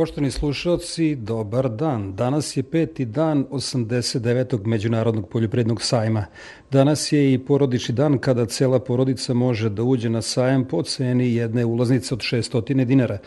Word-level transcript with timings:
Poštovani 0.00 0.30
slušalci, 0.30 1.16
dobar 1.16 1.68
dan. 1.68 2.16
Danas 2.16 2.56
je 2.56 2.62
peti 2.62 3.04
dan 3.04 3.44
89. 3.50 4.66
Međunarodnog 4.66 5.28
poljoprednog 5.28 5.82
sajma. 5.82 6.24
Danas 6.70 7.12
je 7.12 7.32
i 7.32 7.38
porodični 7.38 7.94
dan 7.94 8.18
kada 8.18 8.46
cela 8.46 8.78
porodica 8.78 9.34
može 9.34 9.68
da 9.68 9.82
uđe 9.82 10.10
na 10.10 10.22
sajam 10.22 10.64
po 10.64 10.82
ceni 10.82 11.34
jedne 11.34 11.64
ulaznice 11.64 12.14
od 12.14 12.20
600 12.20 12.84
dinara. 12.84 13.18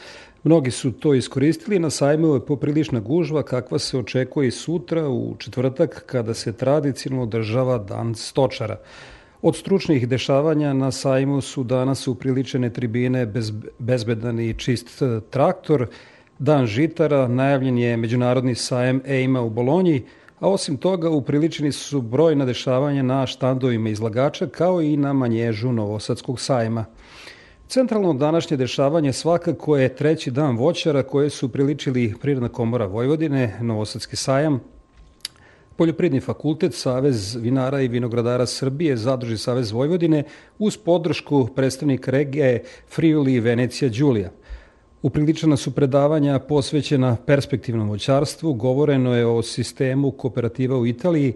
Mnogi 0.43 0.71
su 0.71 0.91
to 0.91 1.13
iskoristili, 1.13 1.79
na 1.79 1.89
sajmu 1.89 2.33
je 2.33 2.45
poprilična 2.45 2.99
gužva 2.99 3.43
kakva 3.43 3.79
se 3.79 3.97
očekuje 3.97 4.47
i 4.47 4.51
sutra 4.51 5.09
u 5.09 5.35
četvrtak 5.37 6.03
kada 6.05 6.33
se 6.33 6.53
tradicionalno 6.53 7.23
održava 7.23 7.77
dan 7.77 8.15
stočara. 8.15 8.79
Od 9.41 9.55
stručnih 9.55 10.07
dešavanja 10.07 10.73
na 10.73 10.91
sajmu 10.91 11.41
su 11.41 11.63
danas 11.63 12.07
upriličene 12.07 12.69
tribine 12.73 13.25
bez, 13.25 13.51
bezbedan 13.79 14.39
i 14.39 14.53
čist 14.53 15.01
traktor, 15.29 15.87
Dan 16.43 16.65
žitara, 16.67 17.27
najavljen 17.27 17.77
je 17.77 17.97
Međunarodni 17.97 18.55
sajem 18.55 19.01
EIMA 19.05 19.41
u 19.41 19.49
Bolonji, 19.49 20.03
a 20.39 20.49
osim 20.49 20.77
toga 20.77 21.09
upriličeni 21.09 21.71
su 21.71 22.01
brojna 22.01 22.45
dešavanja 22.45 23.03
na 23.03 23.27
štandovima 23.27 23.89
izlagača 23.89 24.47
kao 24.47 24.81
i 24.81 24.97
na 24.97 25.13
manježu 25.13 25.71
Novosadskog 25.71 26.39
sajma. 26.39 26.85
Centralno 27.67 28.13
današnje 28.13 28.57
dešavanje 28.57 29.13
svakako 29.13 29.77
je 29.77 29.95
treći 29.95 30.31
dan 30.31 30.57
voćara 30.57 31.03
koje 31.03 31.29
su 31.29 31.49
priličili 31.49 32.13
Prirodna 32.21 32.49
komora 32.49 32.85
Vojvodine, 32.85 33.57
Novosadski 33.61 34.15
sajam, 34.15 34.59
Poljopridni 35.75 36.19
fakultet, 36.19 36.73
Savez 36.73 37.35
vinara 37.35 37.81
i 37.81 37.87
vinogradara 37.87 38.45
Srbije, 38.45 38.97
Zadruži 38.97 39.37
Savez 39.37 39.71
Vojvodine 39.71 40.23
uz 40.59 40.77
podršku 40.77 41.47
predstavnika 41.55 42.11
regije 42.11 42.63
Friuli 42.89 43.33
i 43.33 43.39
Venecija 43.39 43.89
Đulija– 43.89 44.29
Upriličena 45.03 45.57
su 45.57 45.71
predavanja 45.71 46.39
posvećena 46.39 47.17
perspektivnom 47.25 47.89
voćarstvu, 47.89 48.53
govoreno 48.53 49.15
je 49.15 49.25
o 49.25 49.41
sistemu 49.41 50.11
kooperativa 50.11 50.77
u 50.77 50.87
Italiji, 50.87 51.33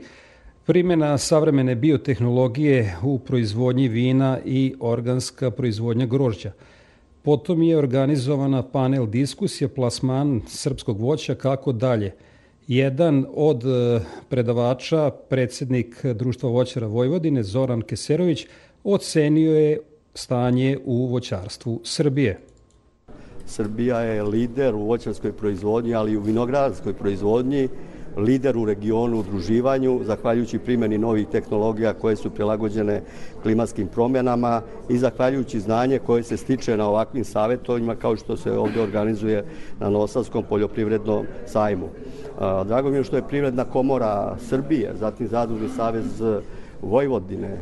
primjena 0.66 1.18
savremene 1.18 1.76
biotehnologije 1.76 2.96
u 3.04 3.20
proizvodnji 3.20 3.88
vina 3.88 4.40
i 4.46 4.76
organska 4.80 5.52
proizvodnja 5.52 6.06
grožđa. 6.06 6.52
Potom 7.22 7.62
je 7.62 7.78
organizovana 7.78 8.64
panel 8.64 9.08
diskusija 9.08 9.68
plasman 9.68 10.42
srpskog 10.48 11.02
voća 11.02 11.36
kako 11.36 11.72
dalje. 11.72 12.12
Jedan 12.68 13.26
od 13.36 13.64
e, 13.66 14.00
predavača, 14.30 15.12
predsednik 15.30 16.06
Društva 16.06 16.50
voćara 16.50 16.88
Vojvodine, 16.88 17.44
Zoran 17.44 17.82
Keserović, 17.82 18.46
ocenio 18.84 19.54
je 19.54 19.80
stanje 20.14 20.78
u 20.86 21.06
voćarstvu 21.06 21.82
Srbije. 21.84 22.40
Srbija 23.48 24.00
je 24.00 24.24
lider 24.24 24.76
u 24.76 24.86
voćarskoj 24.86 25.32
proizvodnji, 25.32 25.96
ali 25.96 26.12
i 26.12 26.18
u 26.18 26.22
vinogradarskoj 26.22 26.94
proizvodnji, 26.94 27.70
lider 28.18 28.58
u 28.58 28.66
regionu 28.66 29.20
udruživanju, 29.20 30.02
zahvaljujući 30.04 30.60
primjeni 30.60 30.98
novih 30.98 31.28
tehnologija 31.28 31.94
koje 31.94 32.16
su 32.16 32.30
prilagođene 32.30 33.02
klimatskim 33.44 33.88
promjenama 33.88 34.62
i 34.90 34.98
zahvaljujući 34.98 35.60
znanje 35.60 36.00
koje 36.00 36.24
se 36.24 36.38
stiče 36.38 36.78
na 36.78 36.88
ovakvim 36.90 37.24
savjetovima 37.24 37.96
kao 37.96 38.16
što 38.16 38.38
se 38.38 38.52
ovdje 38.52 38.82
organizuje 38.82 39.46
na 39.80 39.90
Nosavskom 39.90 40.44
poljoprivrednom 40.50 41.26
sajmu. 41.46 41.90
Drago 42.66 42.90
mi 42.90 42.98
je 42.98 43.04
što 43.04 43.16
je 43.16 43.28
Privredna 43.28 43.64
komora 43.64 44.36
Srbije, 44.40 44.94
zatim 45.00 45.28
Zadružni 45.28 45.70
savez 45.70 46.22
Vojvodine, 46.82 47.58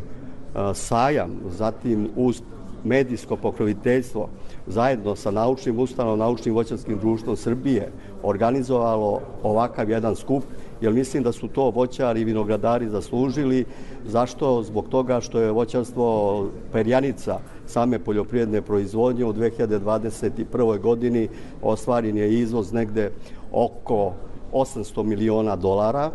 sajam, 0.74 1.32
zatim 1.50 2.10
uz 2.16 2.42
medijsko 2.84 3.36
pokroviteljstvo 3.36 4.30
zajedno 4.68 5.16
sa 5.16 5.32
naučnim 5.32 5.80
ustanom, 5.80 6.20
naučnim 6.20 6.56
voćarskim 6.56 7.00
društvom 7.00 7.36
Srbije 7.36 7.92
organizovalo 8.24 9.22
ovakav 9.44 9.90
jedan 9.90 10.16
skup, 10.16 10.44
jer 10.82 10.94
mislim 10.94 11.24
da 11.24 11.32
su 11.32 11.48
to 11.48 11.70
voćari 11.70 12.22
i 12.22 12.24
vinogradari 12.24 12.90
zaslužili. 12.90 13.66
Zašto? 14.06 14.64
Zbog 14.64 14.90
toga 14.90 15.22
što 15.22 15.40
je 15.40 15.52
voćarstvo 15.52 16.48
perjanica 16.72 17.40
same 17.68 18.00
poljoprivredne 18.00 18.62
proizvodnje 18.62 19.26
u 19.26 19.34
2021. 19.34 20.80
godini 20.82 21.28
ostvaren 21.62 22.18
je 22.18 22.34
izvoz 22.34 22.74
negde 22.74 23.12
oko 23.52 24.14
800 24.54 25.04
miliona 25.04 25.56
dolara, 25.56 26.12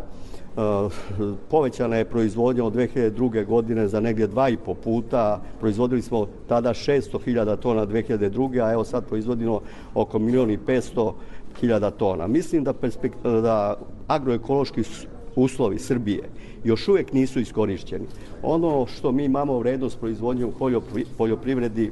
povećana 1.51 1.97
je 1.97 2.05
proizvodnja 2.05 2.65
od 2.65 2.75
2002. 2.75 3.47
godine 3.47 3.89
za 3.89 4.01
negdje 4.01 4.27
dva 4.27 4.49
i 4.49 4.57
po 4.57 4.75
puta. 4.75 5.43
Proizvodili 5.61 6.03
smo 6.03 6.27
tada 6.49 6.71
600.000 6.71 7.57
tona 7.57 7.87
2002. 7.87 8.65
a 8.65 8.73
evo 8.73 8.85
sad 8.85 9.09
proizvodimo 9.09 9.61
oko 9.95 10.19
milijon 10.19 10.51
i 10.51 10.59
500 10.59 11.13
hiljada 11.61 11.91
tona. 11.91 12.27
Mislim 12.27 12.65
da, 12.65 12.75
da 13.23 13.77
agroekološki 14.07 14.83
uslovi 15.37 15.79
Srbije 15.79 16.23
još 16.65 16.89
uvijek 16.89 17.13
nisu 17.13 17.41
iskorišćeni. 17.41 18.07
Ono 18.43 18.87
što 18.87 19.13
mi 19.13 19.25
imamo 19.25 19.59
vrednost 19.59 20.01
proizvodnje 20.01 20.45
u 20.45 20.53
poljoprivredi 21.19 21.91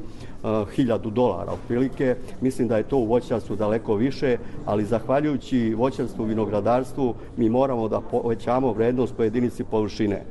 hiljadu 0.74 1.10
dolara 1.10 1.52
otprilike, 1.52 2.16
mislim 2.40 2.68
da 2.68 2.76
je 2.76 2.82
to 2.82 2.96
u 2.96 3.06
voćarstvu 3.06 3.56
daleko 3.56 3.94
više, 3.94 4.36
ali 4.66 4.84
zahvaljujući 4.84 5.74
voćarstvu 5.74 6.24
i 6.24 6.28
vinogradarstvu 6.28 7.14
mi 7.36 7.48
moramo 7.48 7.88
da 7.88 8.00
povećamo 8.00 8.72
vrednost 8.72 9.14
po 9.16 9.22
jedinici 9.22 9.64
površine. 9.64 10.22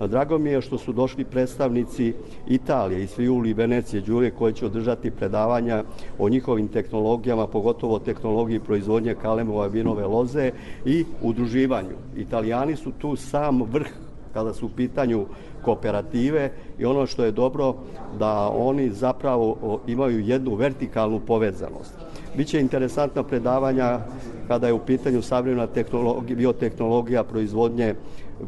Drago 0.00 0.38
mi 0.38 0.50
je 0.50 0.60
što 0.60 0.78
su 0.78 0.92
došli 0.92 1.24
predstavnici 1.24 2.12
Italije 2.48 3.02
iz 3.02 3.14
Friuli 3.14 3.50
i 3.50 3.54
Venecije 3.54 4.00
Đure 4.00 4.30
koji 4.30 4.52
će 4.52 4.66
održati 4.66 5.10
predavanja 5.10 5.84
o 6.18 6.28
njihovim 6.28 6.68
tehnologijama, 6.68 7.46
pogotovo 7.46 7.98
tehnologiji 7.98 8.60
proizvodnje 8.60 9.14
kalemova 9.22 9.66
vinove 9.66 10.06
loze 10.06 10.50
i 10.84 11.04
udruživanju. 11.22 11.96
Italijani 12.16 12.76
su 12.76 12.92
tu 12.98 13.16
sam 13.16 13.62
vrh 13.62 13.88
kada 14.34 14.54
su 14.54 14.66
u 14.66 14.68
pitanju 14.76 15.26
kooperative 15.66 16.50
i 16.78 16.84
ono 16.84 17.06
što 17.06 17.24
je 17.24 17.32
dobro 17.34 17.74
da 18.18 18.50
oni 18.54 18.90
zapravo 18.90 19.80
imaju 19.86 20.20
jednu 20.20 20.54
vertikalnu 20.54 21.20
povezanost. 21.20 21.94
Biće 22.36 22.60
interesantna 22.60 23.22
predavanja 23.22 23.98
kada 24.48 24.66
je 24.66 24.72
u 24.72 24.78
pitanju 24.78 25.22
savremena 25.22 25.66
tehnologija, 25.66 26.36
biotehnologija 26.36 27.24
proizvodnje 27.24 27.94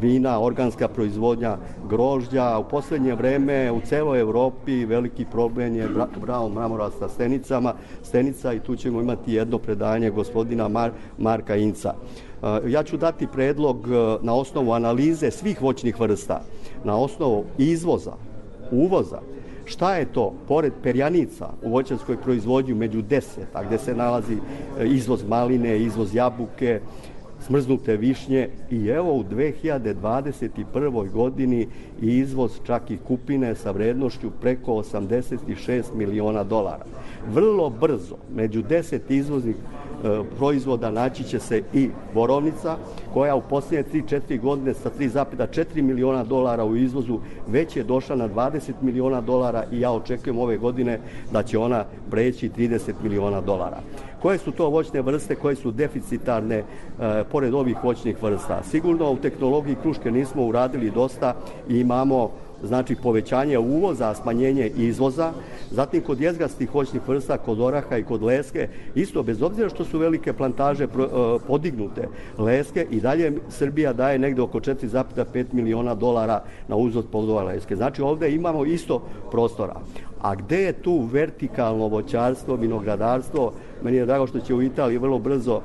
vina, 0.01 0.41
organska 0.41 0.89
proizvodnja 0.89 1.57
grožđa. 1.89 2.59
U 2.59 2.69
poslednje 2.69 3.15
vreme 3.15 3.73
u 3.73 3.81
celoj 3.81 4.21
Evropi 4.21 4.85
veliki 4.85 5.25
problem 5.25 5.77
je 5.77 5.89
brown 6.23 6.53
mramora 6.55 6.91
sa 6.99 7.09
stenicama, 7.09 7.75
stenica 8.03 8.53
i 8.53 8.61
tu 8.61 8.77
ćemo 8.77 9.01
imati 9.01 9.33
jedno 9.33 9.59
predanje 9.59 10.11
gospodina 10.11 10.69
Mar 10.69 10.93
Marka 11.19 11.57
Inca. 11.57 11.95
Ja 12.67 12.83
ću 12.83 12.97
dati 12.97 13.27
predlog 13.27 13.89
na 14.23 14.35
osnovu 14.35 14.73
analize 14.73 15.31
svih 15.31 15.63
voćnih 15.63 16.01
vrsta, 16.01 16.41
na 16.89 16.97
osnovu 16.97 17.45
izvoza, 17.59 18.17
uvoza, 18.71 19.21
Šta 19.69 19.95
je 19.95 20.07
to? 20.13 20.33
Pored 20.49 20.73
perjanica 20.83 21.51
u 21.63 21.71
voćarskoj 21.71 22.17
proizvodnju 22.17 22.77
među 22.77 23.03
deset, 23.03 23.49
a 23.53 23.65
gde 23.65 23.79
se 23.79 23.95
nalazi 23.95 24.35
e, 24.35 24.87
izvoz 24.87 25.25
maline, 25.29 25.79
izvoz 25.79 26.15
jabuke, 26.15 26.81
smrznute 27.41 27.97
višnje 27.97 28.49
i 28.71 28.87
evo 28.87 29.15
u 29.15 29.25
2021. 29.25 31.11
godini 31.11 31.69
izvoz 32.01 32.53
čak 32.67 32.91
i 32.91 32.97
kupine 32.97 33.55
sa 33.55 33.71
vrednošću 33.71 34.31
preko 34.41 34.73
86 34.73 35.83
miliona 35.95 36.45
dolara. 36.45 36.85
Vrlo 37.33 37.71
brzo, 37.71 38.17
među 38.35 38.63
10 38.63 38.99
izvoznih 39.09 39.57
e, 39.57 40.23
proizvoda 40.37 40.91
naći 40.91 41.25
će 41.25 41.39
se 41.39 41.63
i 41.75 41.89
borovnica 42.15 42.77
koja 43.15 43.35
u 43.35 43.43
posljednje 43.51 44.03
3-4 44.03 44.41
godine 44.41 44.75
sa 44.75 44.91
3,4 44.99 45.83
miliona 45.83 46.25
dolara 46.25 46.65
u 46.65 46.77
izvozu 46.77 47.19
već 47.49 47.77
je 47.77 47.85
došla 47.85 48.17
na 48.17 48.29
20 48.29 48.73
miliona 48.83 49.21
dolara 49.21 49.65
i 49.73 49.81
ja 49.81 49.93
očekujem 49.93 50.39
ove 50.39 50.57
godine 50.57 51.01
da 51.33 51.43
će 51.43 51.59
ona 51.59 51.85
preći 52.11 52.51
30 52.57 52.93
miliona 53.03 53.41
dolara. 53.41 53.81
Koje 54.23 54.39
su 54.39 54.53
to 54.53 54.69
voćne 54.69 55.03
vrste 55.03 55.35
koje 55.35 55.57
su 55.57 55.71
deficitarne 55.71 56.57
e, 56.57 56.65
pored 57.31 57.55
ovih 57.55 57.77
voćnih 57.85 58.23
vrsta? 58.23 58.63
Sigurno 58.63 59.11
u 59.11 59.17
tehnologiji 59.17 59.77
kruške 59.83 60.11
nismo 60.11 60.47
uradili 60.47 60.91
dosta 60.91 61.35
i 61.69 61.81
imamo 61.81 62.31
znači 62.63 62.97
povećanje 63.03 63.59
uvoza, 63.59 64.15
smanjenje 64.15 64.67
izvoza, 64.77 65.33
zatim 65.71 66.03
kod 66.03 66.21
jezgastih 66.21 66.75
voćnih 66.75 67.09
vrsta, 67.09 67.39
kod 67.39 67.61
oraha 67.61 67.97
i 67.97 68.05
kod 68.05 68.23
leske, 68.23 68.69
isto 68.95 69.23
bez 69.23 69.43
obzira 69.43 69.69
što 69.69 69.85
su 69.85 69.99
velike 69.99 70.33
plantaže 70.33 70.85
e, 70.85 70.89
podignute 71.47 72.09
leske 72.39 72.87
i 72.91 73.01
dalje 73.01 73.33
Srbija 73.49 73.93
daje 73.93 74.19
negde 74.19 74.43
oko 74.43 74.61
4,5 74.61 75.45
miliona 75.53 75.95
dolara 75.95 76.43
na 76.69 76.77
uzvod 76.77 77.07
plodova 77.13 77.43
leske. 77.43 77.77
Znači 77.77 78.03
ovde 78.03 78.35
imamo 78.35 78.65
isto 78.65 79.03
prostora. 79.31 79.75
A 80.21 80.35
gde 80.35 80.63
je 80.63 80.73
tu 80.73 81.01
vertikalno 81.13 81.89
voćarstvo, 81.89 82.57
vinogradarstvo? 82.57 83.53
Meni 83.83 83.97
je 83.97 84.07
drago 84.07 84.27
što 84.27 84.41
će 84.41 84.55
u 84.55 84.63
Italiji 84.63 84.99
vrlo 84.99 85.19
brzo 85.19 85.61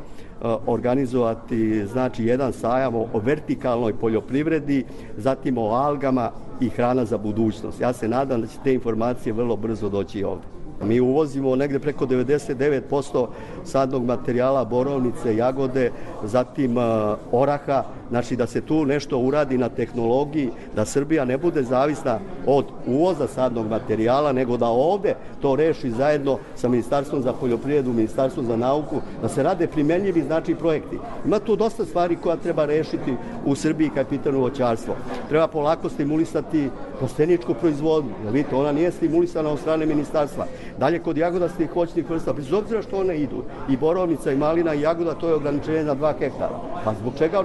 organizovati 0.66 1.88
znači 1.88 2.26
jedan 2.26 2.54
sajam 2.54 2.96
o 2.96 3.08
vertikalnoj 3.14 3.94
poljoprivredi, 3.94 4.86
zatim 5.18 5.58
o 5.58 5.70
algama 5.70 6.32
i 6.62 6.70
hrana 6.70 7.06
za 7.06 7.18
budućnost. 7.18 7.82
Ja 7.82 7.94
se 7.94 8.08
nadam 8.08 8.42
da 8.42 8.48
će 8.48 8.58
te 8.64 8.74
informacije 8.74 9.34
vrlo 9.34 9.56
brzo 9.56 9.90
doći 9.90 10.24
ovde. 10.24 10.44
Mi 10.84 11.00
uvozimo 11.00 11.56
negde 11.56 11.80
preko 11.80 12.06
99% 12.06 13.28
sadnog 13.64 14.06
materijala, 14.06 14.66
borovnice, 14.66 15.36
jagode, 15.36 15.92
zatim 16.24 16.78
uh, 16.78 16.84
oraha, 17.32 17.84
znači 18.14 18.36
da 18.36 18.48
se 18.48 18.62
tu 18.62 18.86
nešto 18.86 19.18
uradi 19.18 19.58
na 19.58 19.70
tehnologiji, 19.70 20.50
da 20.76 20.86
Srbija 20.86 21.26
ne 21.26 21.38
bude 21.38 21.64
zavisna 21.64 22.20
od 22.46 22.66
uvoza 22.88 23.28
sadnog 23.28 23.70
materijala, 23.70 24.32
nego 24.32 24.58
da 24.58 24.68
ovde 24.68 25.16
to 25.42 25.56
reši 25.56 25.90
zajedno 25.92 26.38
sa 26.56 26.70
Ministarstvom 26.70 27.22
za 27.22 27.34
poljoprivredu, 27.34 27.94
Ministarstvom 27.94 28.46
za 28.46 28.58
nauku, 28.58 29.02
da 29.22 29.30
se 29.30 29.44
rade 29.44 29.68
primenljivi 29.68 30.22
znači 30.22 30.56
projekti. 30.56 31.00
Ima 31.26 31.40
tu 31.40 31.56
dosta 31.56 31.86
stvari 31.86 32.16
koja 32.16 32.36
treba 32.36 32.66
rešiti 32.66 33.16
u 33.46 33.56
Srbiji 33.56 33.90
kad 33.96 34.08
pitano 34.08 34.40
voćarstvo. 34.40 34.96
Treba 35.30 35.48
polako 35.48 35.90
stimulisati 35.90 36.70
plasteničku 37.00 37.54
proizvodnju, 37.54 38.14
jer 38.24 38.34
vidite, 38.34 38.56
ona 38.56 38.72
nije 38.72 38.92
stimulisana 38.92 39.50
od 39.50 39.60
strane 39.60 39.86
ministarstva. 39.86 40.46
Dalje, 40.78 41.00
kod 41.00 41.18
jagodastih 41.18 41.76
voćnih 41.76 42.10
vrsta, 42.10 42.34
bez 42.34 42.54
obzira 42.54 42.82
što 42.82 42.98
one 42.98 43.18
idu, 43.18 43.44
i 43.70 43.78
borovnica, 43.78 44.32
i 44.32 44.38
malina, 44.38 44.74
i 44.74 44.82
jagoda, 44.82 45.14
to 45.14 45.28
je 45.28 45.36
ograničenje 45.36 45.84
na 45.84 45.96
2 45.96 46.14
hektara. 46.20 46.60
Pa 46.86 46.94
zbog 46.94 47.14
čega 47.18 47.40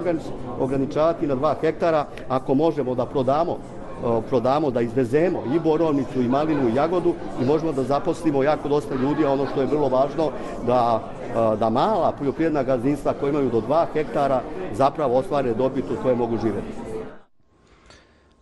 ograničavati 0.59 1.27
na 1.27 1.35
2 1.35 1.53
hektara 1.61 2.05
ako 2.29 2.53
možemo 2.53 2.95
da 2.95 3.05
prodamo 3.05 3.57
prodamo, 4.29 4.71
da 4.71 4.81
izvezemo 4.81 5.43
i 5.55 5.59
borovnicu, 5.59 6.21
i 6.21 6.27
malinu, 6.27 6.69
i 6.69 6.75
jagodu 6.75 7.13
i 7.41 7.45
možemo 7.45 7.71
da 7.71 7.83
zaposlimo 7.83 8.43
jako 8.43 8.69
dosta 8.69 8.95
ljudi, 8.95 9.25
a 9.25 9.31
ono 9.31 9.45
što 9.45 9.61
je 9.61 9.67
vrlo 9.67 9.89
važno, 9.89 10.31
da, 10.67 11.03
da 11.59 11.69
mala 11.69 12.13
poljoprivredna 12.19 12.63
gazdinstva 12.63 13.13
koja 13.13 13.29
imaju 13.29 13.49
do 13.49 13.61
2 13.61 13.85
hektara 13.93 14.41
zapravo 14.73 15.17
ostvare 15.17 15.53
dobit 15.53 15.85
u 15.91 16.01
koje 16.03 16.15
mogu 16.15 16.37
živeti. 16.37 16.89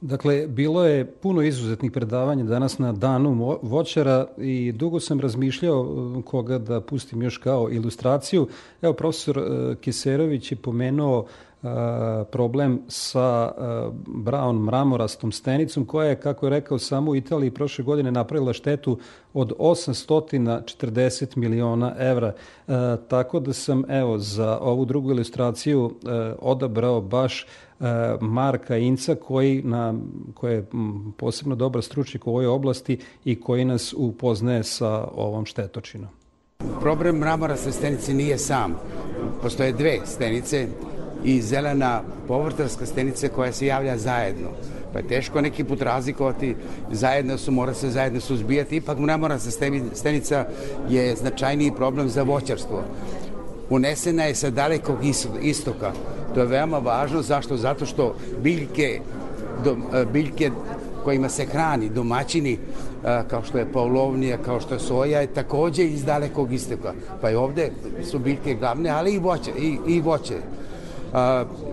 Dakle, 0.02 0.48
bilo 0.48 0.86
je 0.86 1.06
puno 1.06 1.42
izuzetnih 1.42 1.92
predavanja 1.92 2.44
danas 2.44 2.80
na 2.80 2.92
danu 2.92 3.58
voćara 3.62 4.28
i 4.38 4.72
dugo 4.72 5.00
sam 5.00 5.20
razmišljao 5.20 5.82
uh, 5.82 6.24
koga 6.24 6.58
da 6.58 6.82
pustim 6.82 7.22
još 7.22 7.38
kao 7.38 7.70
ilustraciju. 7.72 8.48
Evo, 8.82 8.94
profesor 8.94 9.38
uh, 9.38 9.78
Kiserović 9.78 10.52
je 10.52 10.56
pomenuo 10.56 11.26
problem 12.32 12.82
sa 12.88 13.52
brown 14.08 14.60
mramorastom 14.64 15.32
stenicom 15.32 15.86
koja 15.86 16.10
je, 16.10 16.20
kako 16.20 16.46
je 16.46 16.50
rekao, 16.50 16.80
samo 16.80 17.12
u 17.12 17.16
Italiji 17.16 17.52
prošle 17.52 17.84
godine 17.84 18.12
napravila 18.12 18.54
štetu 18.54 19.00
od 19.34 19.54
840 19.60 21.38
miliona 21.38 21.96
evra. 22.00 22.34
tako 23.08 23.40
da 23.40 23.54
sam, 23.54 23.84
evo, 23.90 24.18
za 24.18 24.60
ovu 24.62 24.86
drugu 24.86 25.12
ilustraciju 25.12 25.96
odabrao 26.42 27.02
baš 27.02 27.46
E, 27.80 28.18
Marka 28.22 28.78
Inca 28.78 29.16
koji, 29.16 29.62
na, 29.64 29.94
koji 30.34 30.54
je 30.54 30.66
posebno 31.18 31.56
dobar 31.56 31.84
stručnik 31.84 32.28
u 32.28 32.30
ovoj 32.30 32.46
oblasti 32.46 33.00
i 33.26 33.42
koji 33.42 33.66
nas 33.66 33.94
upoznaje 33.98 34.64
sa 34.64 35.08
ovom 35.16 35.46
štetočinom. 35.46 36.10
Problem 36.82 37.16
mramora 37.16 37.56
sa 37.56 37.72
stenici 37.72 38.14
nije 38.14 38.38
sam. 38.38 38.76
Postoje 39.42 39.72
dve 39.72 40.00
stenice 40.06 40.68
i 41.28 41.42
zelena 41.42 42.02
povrtarska 42.28 42.86
stenica 42.86 43.28
koja 43.28 43.52
se 43.52 43.66
javlja 43.66 43.98
zajedno. 43.98 44.50
Pa 44.94 45.00
je 45.00 45.08
teško 45.08 45.42
neki 45.42 45.64
put 45.64 45.82
razlikovati, 45.82 46.56
zajedno 46.92 47.38
su, 47.38 47.52
mora 47.52 47.74
se 47.74 47.90
zajedno 47.90 48.20
suzbijati, 48.20 48.76
ipak 48.76 48.98
mramora 48.98 49.40
sa 49.40 49.52
stenica 49.94 50.46
je 50.90 51.16
značajniji 51.16 51.72
problem 51.72 52.10
za 52.10 52.24
voćarstvo. 52.24 52.84
Unesena 53.70 54.24
je 54.24 54.36
sa 54.36 54.50
dalekog 54.50 54.98
istoka, 55.42 55.92
To 56.34 56.42
je 56.42 56.48
veoma 56.48 56.78
važno. 56.78 57.22
Zašto? 57.22 57.58
Zato 57.58 57.86
što 57.86 58.16
biljke, 58.44 59.00
do, 59.64 59.78
e, 59.94 60.06
biljke 60.06 60.52
kojima 61.04 61.30
se 61.30 61.46
hrani 61.46 61.90
domaćini, 61.90 62.54
e, 62.54 62.58
kao 63.28 63.44
što 63.44 63.58
je 63.58 63.72
paulovnija, 63.72 64.38
kao 64.38 64.60
što 64.60 64.74
je 64.74 64.80
soja, 64.80 65.22
je 65.22 65.34
takođe 65.34 65.84
iz 65.84 66.06
dalekog 66.06 66.54
istoka. 66.54 66.94
Pa 67.22 67.32
i 67.32 67.36
ovde 67.36 67.72
su 68.04 68.20
biljke 68.20 68.54
glavne, 68.54 68.90
ali 68.90 69.14
i 69.14 69.20
voće. 69.20 69.52
I, 69.60 69.78
i 69.88 70.02
voće. 70.02 70.38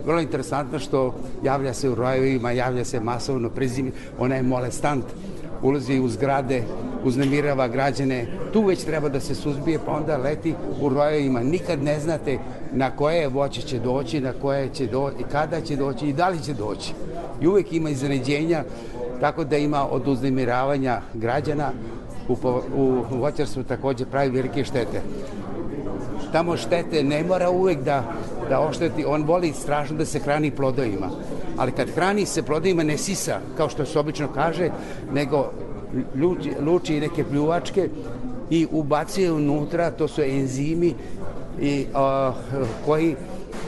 Vrlo 0.06 0.20
interesantno 0.20 0.78
što 0.78 1.14
javlja 1.42 1.74
se 1.74 1.90
u 1.90 1.94
rojevima, 1.94 2.50
javlja 2.50 2.84
se 2.84 3.00
masovno 3.00 3.50
prezime, 3.50 3.90
ona 4.18 4.36
je 4.36 4.42
molestant, 4.42 5.04
ulazi 5.62 6.00
u 6.00 6.08
zgrade, 6.08 6.62
uznemirava 7.04 7.68
građane, 7.68 8.26
tu 8.52 8.62
već 8.62 8.84
treba 8.84 9.08
da 9.08 9.20
se 9.20 9.34
suzbije, 9.34 9.78
pa 9.86 9.92
onda 9.92 10.16
leti 10.16 10.54
u 10.80 10.88
rojevima. 10.88 11.40
Nikad 11.40 11.82
ne 11.82 12.00
znate 12.00 12.38
na 12.72 12.90
koje 12.90 13.28
voće 13.28 13.62
će 13.62 13.78
doći, 13.78 14.20
na 14.20 14.32
koje 14.32 14.68
će 14.68 14.86
doći, 14.86 15.24
kada 15.32 15.60
će 15.60 15.76
doći 15.76 16.08
i 16.08 16.12
da 16.12 16.28
li 16.28 16.42
će 16.42 16.54
doći. 16.54 16.92
I 17.40 17.46
uvek 17.46 17.72
ima 17.72 17.90
iznenađenja, 17.90 18.64
tako 19.20 19.44
da 19.44 19.56
ima 19.56 19.88
od 19.90 20.08
uznemiravanja 20.08 21.00
građana 21.14 21.70
u, 22.28 22.36
u 22.76 23.02
voćarstvu 23.10 23.62
takođe 23.62 24.04
pravi 24.04 24.30
velike 24.30 24.64
štete. 24.64 25.02
Tamo 26.32 26.56
štete 26.56 27.02
ne 27.02 27.24
mora 27.24 27.50
uvek 27.50 27.82
da, 27.82 28.04
da 28.48 28.60
ošteti, 28.60 29.04
on 29.04 29.22
voli 29.22 29.52
strašno 29.52 29.96
da 29.96 30.04
se 30.04 30.18
hrani 30.18 30.50
plodovima. 30.50 31.10
Ali 31.56 31.72
kad 31.72 31.90
hrani 31.90 32.26
se 32.26 32.42
plodovima 32.42 32.82
ne 32.82 32.98
sisa, 32.98 33.38
kao 33.56 33.68
što 33.68 33.84
se 33.86 33.98
obično 33.98 34.28
kaže, 34.34 34.70
nego 35.12 35.50
luči, 36.20 36.52
luči 36.60 37.00
neke 37.00 37.24
pljuvačke 37.24 37.88
i 38.50 38.66
ubacuje 38.70 39.32
unutra, 39.32 39.90
to 39.90 40.08
su 40.08 40.22
enzimi 40.22 40.94
i, 41.60 41.86
a, 41.94 42.32
koji 42.84 43.16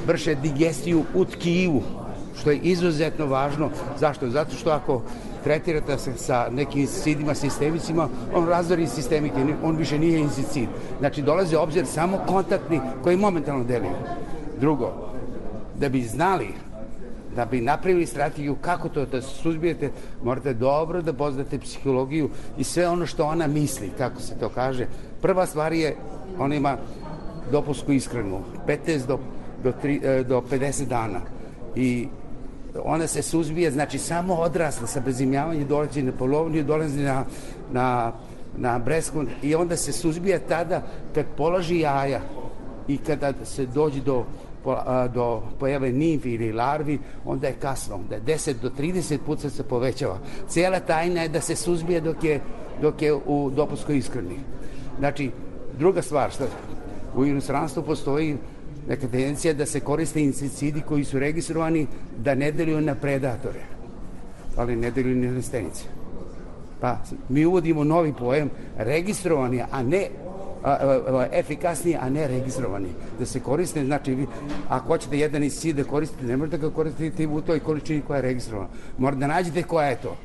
vrše 0.07 0.35
digestiju 0.35 1.05
u 1.15 1.25
tkivu, 1.25 1.83
što 2.41 2.51
je 2.51 2.59
izuzetno 2.59 3.27
važno. 3.27 3.71
Zašto? 3.99 4.31
Zato 4.31 4.57
što 4.57 4.71
ako 4.71 5.03
tretirate 5.45 5.99
se 5.99 6.13
sa 6.17 6.49
nekim 6.51 6.87
sidima, 6.87 7.35
sistemicima, 7.35 8.09
on 8.35 8.49
razvori 8.49 8.87
sistemike, 8.87 9.37
on 9.63 9.77
više 9.77 9.99
nije 9.99 10.21
insicid. 10.21 10.69
Znači, 10.99 11.23
dolaze 11.23 11.57
obzir 11.57 11.87
samo 11.87 12.19
kontaktni 12.27 12.81
koji 13.03 13.17
momentalno 13.17 13.65
deluju. 13.65 13.97
Drugo, 14.61 14.93
da 15.79 15.89
bi 15.89 16.03
znali 16.03 16.49
da 17.37 17.45
bi 17.45 17.61
napravili 17.61 18.07
strategiju 18.07 18.57
kako 18.61 18.89
to 18.89 19.07
da 19.07 19.23
suzbijete, 19.23 19.91
morate 20.25 20.55
dobro 20.55 21.03
da 21.03 21.13
poznate 21.13 21.59
psihologiju 21.59 22.31
i 22.59 22.65
sve 22.65 22.89
ono 22.89 23.07
što 23.07 23.27
ona 23.27 23.47
misli, 23.47 23.91
kako 23.99 24.21
se 24.21 24.39
to 24.41 24.49
kaže. 24.49 24.87
Prva 25.23 25.47
stvar 25.47 25.73
je, 25.73 25.97
ona 26.39 26.55
ima 26.55 26.77
dopusku 27.53 27.93
ishranu, 27.93 28.41
15 28.67 29.07
do, 29.07 29.19
do, 29.63 29.73
3, 29.83 30.05
e, 30.05 30.25
do 30.25 30.43
50 30.51 30.87
dana. 30.87 31.21
I 31.75 32.09
ona 32.85 33.07
se 33.07 33.23
suzbije, 33.23 33.71
znači 33.71 33.99
samo 33.99 34.35
odrasla 34.35 34.87
sa 34.87 35.01
prezimljavanjem 35.01 35.69
dolazi 35.69 36.03
na 36.03 36.13
polovniju, 36.13 36.65
dolazi 36.65 37.03
na, 37.03 37.25
na, 37.73 38.13
na 38.57 38.79
breskun 38.79 39.29
i 39.43 39.55
onda 39.55 39.77
se 39.77 39.93
suzbije 39.93 40.39
tada 40.39 40.83
kad 41.15 41.27
položi 41.37 41.81
jaja 41.81 42.21
i 42.89 42.99
kada 42.99 43.33
se 43.45 43.67
dođe 43.67 44.01
do 44.01 44.25
do 45.15 45.43
pojave 45.61 45.93
nimfi 45.93 46.35
ili 46.35 46.53
larvi, 46.53 46.99
onda 47.25 47.47
je 47.47 47.55
kasno, 47.61 47.95
onda 47.95 48.15
je 48.15 48.23
10 48.23 48.55
do 48.63 48.71
30 48.79 49.19
puta 49.27 49.51
se 49.51 49.63
povećava. 49.63 50.19
Cijela 50.49 50.81
tajna 50.81 51.23
je 51.23 51.29
da 51.29 51.41
se 51.41 51.57
suzbije 51.57 52.01
dok 52.01 52.25
je, 52.25 52.41
dok 52.83 53.03
je 53.03 53.15
u 53.15 53.51
dopuskoj 53.51 53.97
iskreni. 53.97 54.39
Znači, 54.99 55.31
druga 55.79 56.03
stvar, 56.03 56.31
što 56.31 56.45
u 57.17 57.25
inostranstvu 57.25 57.83
postoji 57.83 58.37
neka 58.89 59.09
tendencija 59.09 59.55
da 59.55 59.67
se 59.67 59.81
koriste 59.81 60.23
insekticidi 60.23 60.81
koji 60.81 61.05
su 61.05 61.19
registrovani 61.19 61.87
da 62.19 62.35
ne 62.35 62.53
deluju 62.53 62.81
na 62.81 62.95
predatore, 62.95 63.61
ali 64.57 64.77
ne 64.77 64.91
deluju 64.91 65.17
na 65.17 65.43
stenice. 65.43 65.85
Pa 66.81 66.99
mi 67.29 67.47
uvodimo 67.47 67.85
novi 67.85 68.13
pojem 68.13 68.51
registrovani, 68.79 69.63
a 69.71 69.83
ne 69.83 70.09
efikasniji, 71.33 71.97
a 72.01 72.09
ne 72.11 72.29
registrovani. 72.29 72.89
Da 73.19 73.27
se 73.27 73.41
koriste, 73.41 73.85
znači, 73.85 74.27
ako 74.69 74.87
hoćete 74.87 75.19
jedan 75.19 75.45
iz 75.45 75.67
da 75.75 75.85
koristite, 75.85 76.25
ne 76.25 76.37
možete 76.37 76.59
ga 76.59 76.71
koristiti 76.71 77.27
u 77.27 77.41
toj 77.41 77.61
količini 77.61 78.03
koja 78.07 78.17
je 78.17 78.23
registrovana. 78.23 78.69
Morate 78.99 79.21
da 79.21 79.27
nađete 79.27 79.63
koja 79.63 79.89
je 79.89 79.97
to. 79.97 80.17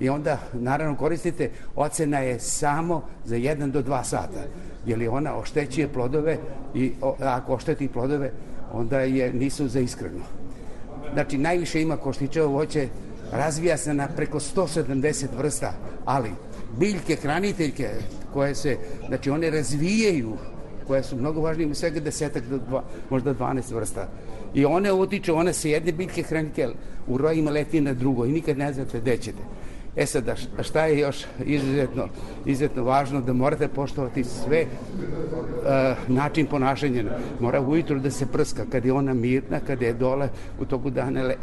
I 0.00 0.08
onda, 0.08 0.38
naravno, 0.52 0.96
koristite, 0.96 1.50
ocena 1.76 2.18
je 2.18 2.40
samo 2.40 3.02
za 3.24 3.36
1 3.36 3.70
do 3.70 3.82
2 3.82 4.04
sata. 4.04 4.40
Jer 4.86 5.08
ona 5.10 5.36
oštećuje 5.36 5.88
plodove 5.88 6.38
i 6.74 6.92
o, 7.00 7.16
ako 7.20 7.54
ošteti 7.54 7.88
plodove, 7.88 8.30
onda 8.72 9.00
je 9.00 9.32
nisu 9.32 9.68
za 9.68 9.80
iskreno. 9.80 10.24
Znači, 11.12 11.38
najviše 11.38 11.82
ima 11.82 11.96
koštičevo 11.96 12.48
voće 12.48 12.88
razvija 13.32 13.76
se 13.76 13.94
na 13.94 14.08
preko 14.08 14.40
170 14.40 15.26
vrsta, 15.38 15.72
ali 16.04 16.30
biljke, 16.78 17.16
hraniteljke, 17.16 17.88
koje 18.32 18.54
se, 18.54 18.76
znači 19.08 19.30
one 19.30 19.50
razvijaju, 19.50 20.32
koje 20.86 21.02
su 21.02 21.16
mnogo 21.16 21.40
važnije, 21.40 21.70
u 21.70 21.74
svega 21.74 22.00
desetak 22.00 22.44
do 22.44 22.58
dva, 22.58 22.82
možda 23.10 23.34
12 23.34 23.74
vrsta. 23.74 24.08
I 24.54 24.64
one 24.64 24.92
otiču, 24.92 25.36
one 25.36 25.52
se 25.52 25.70
jedne 25.70 25.92
biljke 25.92 26.22
hranitelj 26.22 26.70
u 27.06 27.18
rojima 27.18 27.50
leti 27.50 27.80
na 27.80 27.92
drugo 27.92 28.26
i 28.26 28.32
nikad 28.32 28.58
ne 28.58 28.72
znate 28.72 29.00
gde 29.00 29.16
ćete. 29.16 29.42
E 29.96 30.06
sad, 30.06 30.38
šta 30.62 30.86
je 30.86 30.98
još 30.98 31.24
izuzetno, 31.44 32.08
izuzetno 32.46 32.84
važno, 32.84 33.20
da 33.20 33.32
morate 33.32 33.68
poštovati 33.68 34.24
sve 34.24 34.64
uh, 34.64 36.08
način 36.08 36.46
ponašanja. 36.46 37.04
Mora 37.40 37.60
ujutru 37.60 37.98
da 37.98 38.10
se 38.10 38.26
prska, 38.26 38.64
kad 38.72 38.84
je 38.84 38.92
ona 38.92 39.14
mirna, 39.14 39.60
kad 39.60 39.82
je 39.82 39.92
dole, 39.92 40.28
u 40.60 40.64
toku 40.64 40.90
dana 40.90 41.22
le, 41.22 41.36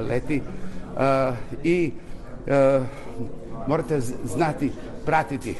leti. 0.00 0.40
Uh, 0.40 1.36
I 1.64 1.92
uh, 2.46 2.86
morate 3.66 4.00
znati, 4.24 4.70
pratiti 5.06 5.54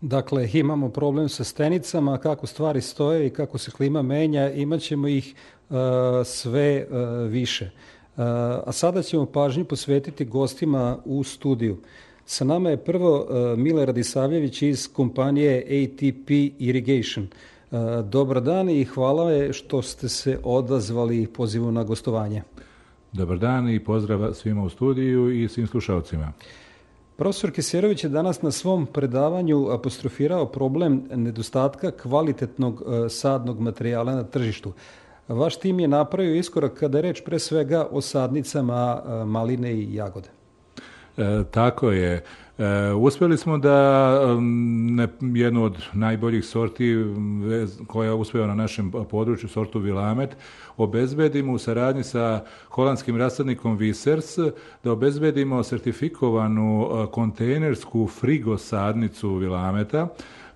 Dakle, 0.00 0.48
imamo 0.52 0.88
problem 0.88 1.28
sa 1.28 1.44
stenicama, 1.44 2.18
kako 2.18 2.46
stvari 2.46 2.80
stoje 2.80 3.26
i 3.26 3.30
kako 3.30 3.58
se 3.58 3.70
klima 3.70 4.02
menja, 4.02 4.50
imaćemo 4.50 5.08
ih 5.08 5.34
uh, 5.70 5.76
sve 6.24 6.86
uh, 6.90 7.30
više. 7.30 7.70
A 8.64 8.72
sada 8.72 9.02
ćemo 9.02 9.26
pažnju 9.26 9.64
posvetiti 9.64 10.24
gostima 10.24 10.98
u 11.04 11.24
studiju. 11.24 11.76
Sa 12.26 12.44
nama 12.44 12.70
je 12.70 12.76
prvo 12.76 13.20
uh, 13.20 13.58
Mile 13.58 13.86
Radisavljević 13.86 14.62
iz 14.62 14.88
kompanije 14.92 15.58
ATP 15.58 16.30
Irrigation. 16.58 17.28
Uh, 17.70 17.78
dobar 18.04 18.40
dan 18.40 18.70
i 18.70 18.84
hvala 18.84 19.32
je 19.32 19.52
što 19.52 19.82
ste 19.82 20.08
se 20.08 20.38
odazvali 20.44 21.26
pozivu 21.26 21.72
na 21.72 21.84
gostovanje. 21.84 22.42
Dobar 23.16 23.38
dan 23.38 23.68
i 23.68 23.84
pozdrav 23.84 24.32
svima 24.32 24.62
u 24.62 24.68
studiju 24.68 25.42
i 25.42 25.48
svim 25.48 25.66
slušalcima. 25.66 26.32
Profesor 27.16 27.52
Keserović 27.52 28.04
je 28.04 28.10
danas 28.10 28.42
na 28.42 28.50
svom 28.50 28.86
predavanju 28.86 29.70
apostrofirao 29.70 30.46
problem 30.46 31.02
nedostatka 31.14 31.90
kvalitetnog 31.90 32.80
uh, 32.80 32.86
sadnog 33.08 33.60
materijala 33.60 34.14
na 34.14 34.24
tržištu. 34.24 34.72
Vaš 35.28 35.56
tim 35.56 35.80
je 35.80 35.88
napravio 35.88 36.34
iskorak 36.34 36.74
kada 36.74 36.98
je 36.98 37.02
reč 37.02 37.22
pre 37.24 37.38
svega 37.38 37.86
o 37.90 38.00
sadnicama 38.00 39.02
maline 39.26 39.72
i 39.72 39.94
jagode. 39.94 40.28
E, 41.16 41.44
tako 41.50 41.90
je. 41.90 42.24
E, 42.58 42.92
uspeli 42.92 43.38
smo 43.38 43.58
da 43.58 44.20
ne, 44.40 45.08
jednu 45.20 45.64
od 45.64 45.76
najboljih 45.92 46.44
sorti 46.44 46.96
koja 47.86 48.14
uspeva 48.14 48.46
na 48.46 48.54
našem 48.54 48.92
području, 49.10 49.48
sortu 49.48 49.78
Vilamet, 49.78 50.36
obezbedimo 50.76 51.52
u 51.52 51.58
saradnji 51.58 52.02
sa 52.02 52.44
holandskim 52.68 53.16
rasadnikom 53.16 53.76
Visers, 53.76 54.38
da 54.84 54.92
obezbedimo 54.92 55.62
sertifikovanu 55.62 56.88
kontejnersku 57.12 58.06
frigo 58.06 58.58
sadnicu 58.58 59.34
Vilameta, 59.34 60.08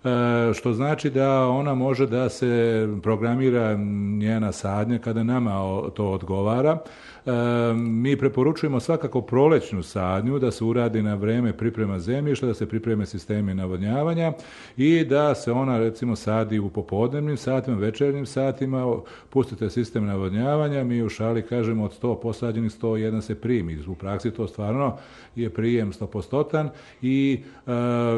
E, 0.05 0.55
što 0.55 0.73
znači 0.73 1.11
da 1.11 1.49
ona 1.49 1.75
može 1.75 2.07
da 2.07 2.29
se 2.29 2.89
programira 3.03 3.75
njena 4.19 4.53
sadnja 4.53 4.99
kada 4.99 5.23
nama 5.23 5.81
to 5.95 6.11
odgovara. 6.11 6.79
E, 7.27 7.33
mi 7.75 8.17
preporučujemo 8.17 8.81
svakako 8.81 9.21
prolećnu 9.21 9.83
sadnju, 9.83 10.39
da 10.39 10.51
se 10.51 10.65
uradi 10.65 11.03
na 11.03 11.15
vreme 11.15 11.57
priprema 11.57 11.99
zemljišta, 11.99 12.47
da 12.47 12.55
se 12.55 12.69
pripreme 12.69 13.07
sistemi 13.07 13.55
navodnjavanja 13.55 14.33
i 14.77 15.05
da 15.05 15.35
se 15.35 15.53
ona 15.53 15.79
recimo 15.79 16.17
sadi 16.17 16.59
u 16.59 16.69
popodnevnim 16.69 17.37
satima, 17.37 17.77
večernjim 17.77 18.27
satima, 18.27 18.97
pustite 19.31 19.71
sistem 19.71 20.07
navodnjavanja, 20.07 20.85
mi 20.85 21.03
u 21.03 21.09
šali 21.09 21.43
kažemo 21.43 21.85
od 21.85 22.03
100 22.03 22.21
posađenih 22.21 22.71
101 22.71 23.21
se 23.21 23.35
primi. 23.35 23.79
U 23.87 23.95
praksi 23.95 24.31
to 24.31 24.47
stvarno 24.47 24.97
je 25.37 25.51
prijem 25.51 25.93
100% 25.93 26.69
i 27.03 27.41
e, 27.43 27.71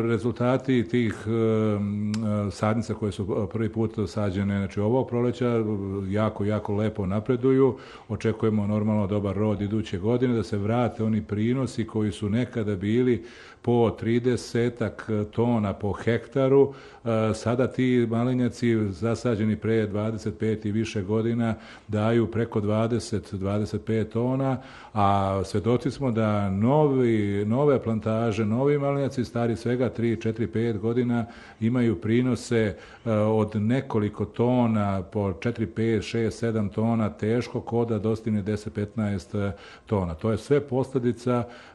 rezultati 0.02 0.88
tih 0.88 1.14
e, 1.26 2.50
sadnica 2.50 2.94
koje 2.94 3.12
su 3.12 3.48
prvi 3.52 3.68
put 3.68 3.98
sađene, 4.06 4.58
znači 4.58 4.80
ovog 4.80 5.08
proleća 5.08 5.64
jako, 6.08 6.44
jako 6.44 6.74
lepo 6.74 7.06
napreduju. 7.06 7.76
Očekujemo 8.08 8.66
normalno 8.66 8.91
dobar 9.06 9.36
rod 9.36 9.60
iduće 9.60 9.98
godine, 9.98 10.34
da 10.34 10.42
se 10.42 10.58
vrate 10.58 11.04
oni 11.04 11.22
prinosi 11.22 11.86
koji 11.86 12.12
su 12.12 12.30
nekada 12.30 12.76
bili 12.76 13.24
po 13.62 13.96
30 14.02 15.24
tona 15.30 15.72
po 15.72 15.92
hektaru. 15.92 16.74
E, 17.04 17.34
sada 17.34 17.66
ti 17.66 18.06
malinjaci 18.10 18.76
zasađeni 18.90 19.56
pre 19.56 19.88
25 19.88 20.66
i 20.66 20.72
više 20.72 21.02
godina 21.02 21.54
daju 21.88 22.26
preko 22.26 22.60
20-25 22.60 24.04
tona, 24.04 24.56
a 24.94 25.40
svedoci 25.44 25.90
smo 25.90 26.10
da 26.10 26.50
novi, 26.50 27.44
nove 27.46 27.82
plantaže, 27.82 28.44
novi 28.44 28.78
malinjaci 28.78 29.24
stari 29.24 29.56
svega 29.56 29.90
3, 29.98 30.32
4, 30.32 30.46
5 30.46 30.78
godina 30.78 31.26
imaju 31.60 32.00
prinose 32.00 32.76
e, 33.04 33.10
od 33.12 33.56
nekoliko 33.56 34.24
tona 34.24 35.02
po 35.02 35.20
4, 35.20 35.66
5, 35.76 36.18
6, 36.18 36.46
7 36.46 36.70
tona 36.70 37.10
teško 37.10 37.60
koda 37.60 37.98
dostigne 37.98 38.42
10-15 38.42 39.52
tona. 39.86 40.14
To 40.14 40.30
je 40.30 40.38
sve 40.38 40.60
posledica 40.60 41.44
e, 41.44 41.71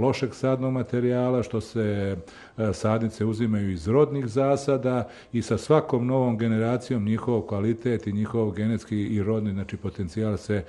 lošeg 0.00 0.34
sadnog 0.34 0.72
materijala 0.72 1.42
što 1.42 1.60
se 1.60 2.16
sadnice 2.72 3.24
uzimaju 3.24 3.70
iz 3.70 3.88
rodnih 3.88 4.26
zasada 4.26 5.08
i 5.32 5.42
sa 5.42 5.58
svakom 5.58 6.06
novom 6.06 6.38
generacijom 6.38 7.04
njihov 7.04 7.40
kvalitet 7.40 8.06
i 8.06 8.12
njihov 8.12 8.50
genetski 8.50 8.96
i 8.96 9.22
rodni 9.22 9.52
znači 9.52 9.76
potencijal 9.76 10.36
se 10.36 10.64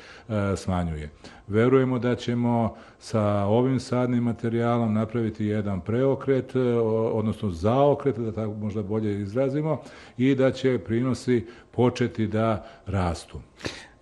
smanjuje. 0.56 1.10
Verujemo 1.48 2.00
da 2.00 2.16
ćemo 2.16 2.76
sa 3.00 3.24
ovim 3.46 3.80
sadnim 3.80 4.24
materijalom 4.24 4.94
napraviti 4.94 5.46
jedan 5.46 5.82
preokret, 5.82 6.56
odnosno 7.14 7.50
zaokret, 7.50 8.20
da 8.20 8.32
tako 8.32 8.54
možda 8.54 8.84
bolje 8.84 9.22
izrazimo, 9.22 9.82
i 10.18 10.36
da 10.36 10.52
će 10.52 10.80
prinosi 10.80 11.46
početi 11.72 12.28
da 12.28 12.66
rastu. 12.86 13.40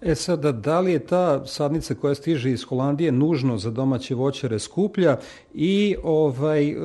E 0.01 0.15
sada, 0.15 0.51
da 0.51 0.79
li 0.79 0.91
je 0.91 0.99
ta 0.99 1.45
sadnica 1.45 1.95
koja 1.95 2.15
stiže 2.15 2.51
iz 2.51 2.63
Holandije 2.63 3.11
nužno 3.11 3.57
za 3.57 3.71
domaće 3.71 4.15
voćare 4.15 4.59
skuplja 4.59 5.17
i 5.53 5.95
ovaj, 6.03 6.69
e, 6.69 6.75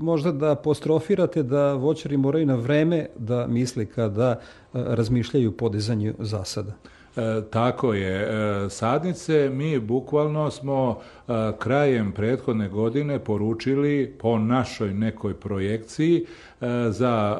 možda 0.00 0.32
da 0.32 0.52
apostrofirate 0.52 1.42
da 1.42 1.72
voćari 1.74 2.16
moraju 2.16 2.46
na 2.46 2.54
vreme 2.54 3.06
da 3.16 3.46
misli 3.46 3.86
kada 3.86 4.30
e, 4.30 4.36
razmišljaju 4.72 5.52
podizanju 5.52 6.14
zasada? 6.18 6.72
E, 7.16 7.42
tako 7.50 7.94
je. 7.94 8.22
E, 8.22 8.70
sadnice 8.70 9.50
mi 9.52 9.78
bukvalno 9.78 10.50
smo 10.50 10.98
e, 11.28 11.32
krajem 11.58 12.12
prethodne 12.12 12.68
godine 12.68 13.18
poručili 13.18 14.14
po 14.18 14.38
našoj 14.38 14.94
nekoj 14.94 15.34
projekciji 15.34 16.26
e, 16.60 16.66
za, 16.90 17.36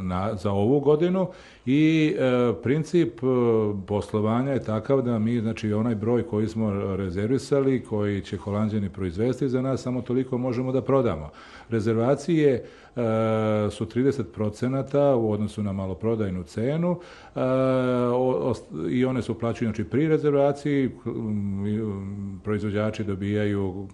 na, 0.00 0.34
za 0.34 0.50
ovu 0.50 0.80
godinu 0.80 1.28
i 1.70 2.14
e, 2.18 2.52
princip 2.62 3.20
poslovanja 3.86 4.52
je 4.52 4.64
takav 4.64 5.02
da 5.02 5.18
mi, 5.18 5.40
znači 5.40 5.72
onaj 5.72 5.94
broj 5.94 6.22
koji 6.22 6.48
smo 6.48 6.96
rezervisali, 6.96 7.84
koji 7.84 8.20
će 8.20 8.36
holandjani 8.36 8.88
proizvesti 8.88 9.48
za 9.48 9.62
nas, 9.62 9.82
samo 9.82 10.02
toliko 10.02 10.38
možemo 10.38 10.72
da 10.72 10.82
prodamo. 10.82 11.30
Rezervacije 11.68 12.64
E, 12.96 13.70
su 13.70 13.86
30% 13.86 15.14
u 15.14 15.32
odnosu 15.32 15.62
na 15.62 15.72
maloprodajnu 15.72 16.42
cenu 16.42 17.00
e, 17.36 17.40
i 18.90 19.04
one 19.04 19.22
su 19.22 19.38
plaćaju 19.38 19.68
znači, 19.68 19.84
pri 19.84 20.08
rezervaciji, 20.08 20.90
proizvođači 22.44 23.04
dobijaju 23.04 23.88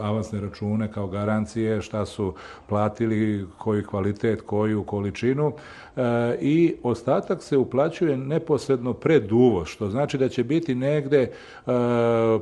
avansne 0.00 0.40
račune 0.40 0.92
kao 0.92 1.06
garancije 1.06 1.82
šta 1.82 2.06
su 2.06 2.34
platili, 2.68 3.46
koji 3.58 3.84
kvalitet, 3.84 4.40
koju 4.40 4.84
količinu 4.84 5.52
e, 5.96 6.00
i 6.40 6.74
ostatak 6.82 7.19
se 7.40 7.56
uplaćuje 7.56 8.16
neposredno 8.16 8.92
pred 8.92 9.32
uvoz, 9.32 9.68
što 9.68 9.90
znači 9.90 10.18
da 10.18 10.28
će 10.28 10.44
biti 10.44 10.74
negde 10.74 11.30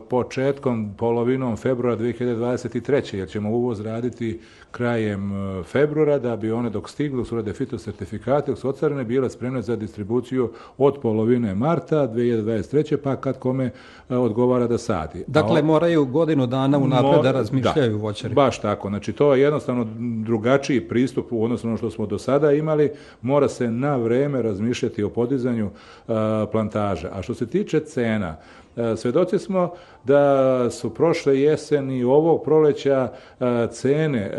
početkom, 0.08 0.94
polovinom 0.99 1.56
februara 1.56 1.97
2023. 1.97 3.14
jer 3.16 3.28
ćemo 3.28 3.50
uvoz 3.50 3.80
raditi 3.80 4.40
krajem 4.70 5.30
februara 5.64 5.98
februara 5.98 6.18
da 6.18 6.37
bi 6.37 6.52
one 6.52 6.70
dok 6.70 6.88
stignu, 6.88 7.25
su 7.25 7.37
rade 7.37 7.52
fitosertifikate, 7.52 8.50
dok 8.50 8.58
su 8.58 8.68
ocarene, 8.68 9.04
bile 9.04 9.30
spremne 9.30 9.62
za 9.62 9.76
distribuciju 9.76 10.50
od 10.78 10.98
polovine 11.02 11.54
marta 11.54 12.08
2023. 12.08 12.96
pa 12.96 13.16
kad 13.16 13.38
kome 13.38 13.70
e, 14.10 14.16
odgovara 14.16 14.66
da 14.66 14.78
sadi. 14.78 15.25
Dakle, 15.26 15.60
o, 15.60 15.64
moraju 15.64 16.04
godinu 16.04 16.46
dana 16.46 16.78
unapred 16.78 17.22
da 17.22 17.32
razmišljaju 17.32 17.92
da, 17.92 18.02
voćari. 18.02 18.34
Baš 18.34 18.60
tako. 18.60 18.88
Znači, 18.88 19.12
to 19.12 19.34
je 19.34 19.40
jednostavno 19.40 19.87
drugačiji 20.25 20.80
pristup 20.80 21.32
u 21.32 21.44
odnosu 21.44 21.66
na 21.66 21.70
ono 21.70 21.78
što 21.78 21.90
smo 21.90 22.06
do 22.06 22.18
sada 22.18 22.52
imali. 22.52 22.90
Mora 23.22 23.48
se 23.48 23.70
na 23.70 23.96
vreme 23.96 24.42
razmišljati 24.42 25.02
o 25.02 25.10
podizanju 25.10 25.66
uh, 25.66 26.14
plantaža. 26.52 27.10
A 27.12 27.22
što 27.22 27.34
se 27.34 27.46
tiče 27.46 27.80
cena, 27.80 28.37
E, 28.67 28.67
svedoci 28.97 29.38
smo 29.38 29.73
da 30.04 30.70
su 30.70 30.94
prošle 30.94 31.40
jeseni 31.40 32.04
ovog 32.04 32.44
proleća 32.44 33.08
e, 33.40 33.44
cene 33.70 34.18
e, 34.20 34.30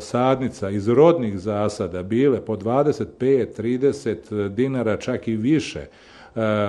sadnica 0.00 0.70
iz 0.70 0.88
rodnih 0.88 1.38
zasada 1.38 2.02
bile 2.02 2.40
po 2.40 2.56
25-30 2.56 4.48
dinara, 4.48 4.96
čak 4.96 5.28
i 5.28 5.36
više. 5.36 5.86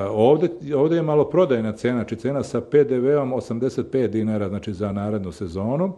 Ovde, 0.10 0.50
ovde 0.76 0.96
je 0.96 1.02
malo 1.02 1.30
prodajna 1.30 1.72
cena, 1.72 1.96
znači 1.96 2.16
cena 2.16 2.44
sa 2.44 2.62
PDV-om 2.62 3.34
85 3.34 4.08
dinara, 4.08 4.50
znači 4.50 4.74
za 4.74 4.92
narednu 4.92 5.32
sezonu, 5.32 5.94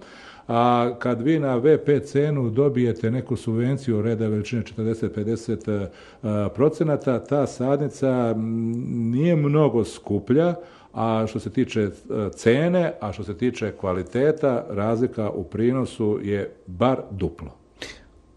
a 0.47 0.91
kad 0.99 1.21
vi 1.21 1.39
na 1.39 1.55
VP 1.55 2.05
cenu 2.05 2.49
dobijete 2.49 3.11
neku 3.11 3.35
subvenciju 3.35 4.01
reda 4.01 4.27
veličine 4.27 4.63
40-50 4.77 5.85
e, 5.85 6.49
procenata, 6.55 7.19
ta 7.19 7.47
sadnica 7.47 8.35
nije 8.87 9.35
mnogo 9.35 9.83
skuplja, 9.83 10.55
a 10.95 11.25
što 11.27 11.39
se 11.39 11.49
tiče 11.49 11.81
e, 11.81 11.89
cene, 12.35 12.93
a 13.01 13.11
što 13.11 13.23
se 13.23 13.37
tiče 13.37 13.71
kvaliteta, 13.71 14.65
razlika 14.69 15.29
u 15.29 15.43
prinosu 15.43 16.19
je 16.23 16.55
bar 16.67 17.01
duplo. 17.11 17.51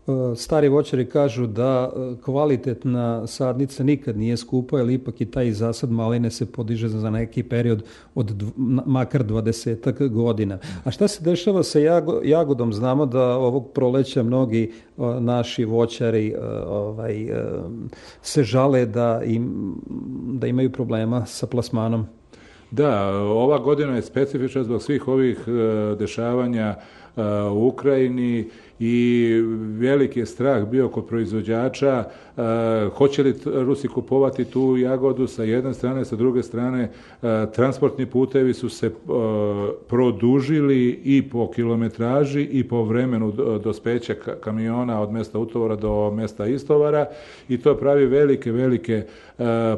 E, 0.09 0.37
stari 0.37 0.69
voćari 0.69 1.07
kažu 1.07 1.47
da 1.47 1.91
e, 1.93 2.23
kvalitetna 2.23 3.27
sadnica 3.27 3.85
nikad 3.85 4.17
nije 4.19 4.37
skupa, 4.37 4.77
ali 4.77 4.95
ipak 4.95 5.21
i 5.21 5.31
taj 5.31 5.53
zasad 5.53 5.91
maline 5.91 6.31
se 6.31 6.53
podiže 6.53 6.89
za 6.89 7.11
neki 7.11 7.43
period 7.43 7.85
od 8.15 8.43
makar 8.87 9.25
20 9.25 10.09
godina. 10.09 10.59
A 10.85 10.91
šta 10.91 11.09
se 11.09 11.25
dešava 11.25 11.63
sa 11.63 11.79
jagodom? 12.25 12.73
Znamo 12.73 13.07
da 13.07 13.37
ovog 13.37 13.73
proleća 13.73 14.23
mnogi 14.23 14.73
naši 15.21 15.65
voćari 15.65 16.35
ovaj, 16.67 17.29
se 18.23 18.43
žale 18.43 18.87
da, 18.87 19.23
im, 19.25 19.75
da 20.33 20.47
imaju 20.47 20.73
problema 20.73 21.27
sa 21.27 21.47
plasmanom. 21.47 22.18
Da, 22.71 23.09
ova 23.19 23.59
godina 23.59 23.97
je 23.97 24.03
specifična 24.03 24.65
zbog 24.65 24.83
svih 24.83 25.09
ovih 25.09 25.39
dešavanja 25.99 26.75
u 27.53 27.67
Ukrajini 27.67 28.51
i 28.81 29.35
veliki 29.79 30.21
je 30.21 30.27
strah 30.27 30.69
bio 30.69 30.89
kod 30.89 31.07
proizvođača 31.07 32.05
uh, 32.37 32.43
hoće 32.93 33.23
li 33.23 33.35
Rusi 33.45 33.89
kupovati 33.89 34.45
tu 34.45 34.77
jagodu 34.77 35.27
sa 35.27 35.43
jedne 35.43 35.75
strane, 35.75 36.05
sa 36.05 36.17
druge 36.17 36.43
strane 36.43 36.91
transportni 37.55 38.07
putevi 38.07 38.55
su 38.55 38.69
se 38.69 38.91
produžili 39.89 41.01
i 41.05 41.29
po 41.29 41.51
kilometraži 41.51 42.43
i 42.43 42.69
po 42.69 42.83
vremenu 42.83 43.33
dospeća 43.65 44.15
kamiona 44.41 45.01
od 45.01 45.13
mesta 45.13 45.39
utovara 45.39 45.77
do 45.77 46.11
mesta 46.11 46.47
istovara 46.47 47.07
i 47.49 47.59
to 47.59 47.75
pravi 47.75 48.07
velike, 48.07 48.53
velike 48.53 49.03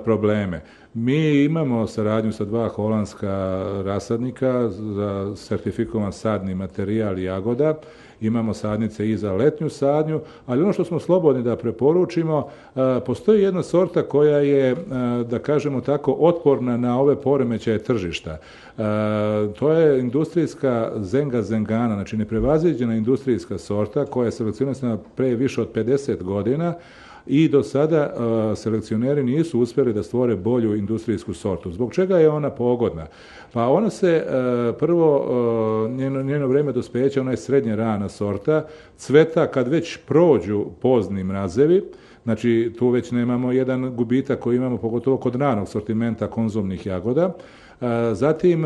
probleme. 0.04 0.62
Mi 0.94 1.44
imamo 1.44 1.86
saradnju 1.86 2.32
sa 2.32 2.44
dva 2.44 2.68
holandska 2.68 3.62
rasadnika 3.84 4.68
za 4.68 5.32
sertifikovan 5.36 6.12
sadni 6.12 6.54
materijal 6.54 7.18
jagoda 7.18 7.74
imamo 8.20 8.54
sadnice 8.54 9.10
i 9.10 9.16
za 9.16 9.32
letnju 9.32 9.68
sadnju, 9.68 10.20
ali 10.46 10.62
ono 10.62 10.72
što 10.72 10.84
smo 10.84 11.00
slobodni 11.00 11.42
da 11.42 11.56
preporučimo, 11.56 12.48
postoji 13.06 13.42
jedna 13.42 13.62
sorta 13.62 14.02
koja 14.02 14.38
je, 14.38 14.76
da 15.30 15.38
kažemo 15.38 15.80
tako, 15.80 16.16
otporna 16.18 16.76
na 16.76 17.00
ove 17.00 17.16
poremećaje 17.16 17.78
tržišta. 17.78 18.38
To 19.58 19.72
je 19.72 20.00
industrijska 20.00 20.92
zenga 20.96 21.42
zengana, 21.42 21.94
znači 21.94 22.16
neprevaziđena 22.16 22.96
industrijska 22.96 23.58
sorta 23.58 24.06
koja 24.06 24.26
je 24.26 24.32
selekcionisana 24.32 24.98
pre 25.16 25.34
više 25.34 25.62
od 25.62 25.72
50 25.74 26.22
godina, 26.22 26.74
i 27.26 27.48
do 27.48 27.62
sada 27.62 28.14
selekcioneri 28.56 29.22
nisu 29.22 29.60
uspjeli 29.60 29.92
da 29.92 30.02
stvore 30.02 30.36
bolju 30.36 30.76
industrijsku 30.76 31.34
sortu. 31.34 31.72
Zbog 31.72 31.94
čega 31.94 32.18
je 32.18 32.28
ona 32.28 32.50
pogodna? 32.50 33.06
Pa 33.52 33.68
ona 33.68 33.90
se 33.90 34.26
prvo 34.78 35.26
njeno, 35.90 36.22
njeno 36.22 36.46
vreme 36.46 36.72
dospeća, 36.72 37.20
ona 37.20 37.30
je 37.30 37.36
srednje 37.36 37.76
rana 37.76 38.08
sorta, 38.08 38.66
cveta 38.96 39.46
kad 39.46 39.68
već 39.68 39.98
prođu 40.06 40.64
pozni 40.80 41.24
mrazevi, 41.24 41.82
Znači, 42.24 42.72
tu 42.78 42.88
već 42.88 43.10
nemamo 43.10 43.52
jedan 43.52 43.96
gubitak 43.96 44.40
koji 44.40 44.56
imamo 44.56 44.76
pogotovo 44.76 45.16
kod 45.16 45.34
ranog 45.34 45.68
sortimenta 45.68 46.26
konzumnih 46.26 46.86
jagoda. 46.86 47.32
Zatim, 48.12 48.64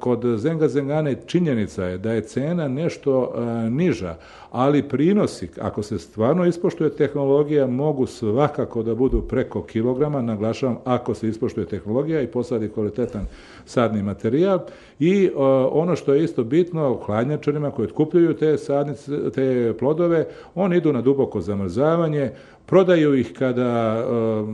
kod 0.00 0.24
Zenga 0.36 0.68
Zengane 0.68 1.16
činjenica 1.26 1.84
je 1.84 1.98
da 1.98 2.12
je 2.12 2.20
cena 2.20 2.68
nešto 2.68 3.34
niža, 3.70 4.16
ali 4.52 4.82
prinosi, 4.82 5.48
ako 5.60 5.82
se 5.82 5.98
stvarno 5.98 6.46
ispoštuje 6.46 6.90
tehnologija, 6.90 7.66
mogu 7.66 8.06
svakako 8.06 8.82
da 8.82 8.94
budu 8.94 9.22
preko 9.22 9.62
kilograma, 9.62 10.22
naglašavam, 10.22 10.76
ako 10.84 11.14
se 11.14 11.28
ispoštuje 11.28 11.66
tehnologija 11.66 12.22
i 12.22 12.26
posadi 12.26 12.68
kvalitetan 12.68 13.26
sadni 13.64 14.02
materijal. 14.02 14.58
I 14.98 15.30
ono 15.70 15.96
što 15.96 16.14
je 16.14 16.24
isto 16.24 16.44
bitno, 16.44 17.00
hladnjačarima 17.06 17.70
koji 17.70 17.86
otkupljuju 17.86 18.34
te, 18.34 18.58
sadnice, 18.58 19.30
te 19.30 19.74
plodove, 19.78 20.26
oni 20.54 20.76
idu 20.76 20.92
na 20.92 21.00
duboko 21.00 21.40
zamrzavanje, 21.40 22.30
prodaju 22.66 23.14
ih 23.14 23.32
kada 23.38 24.04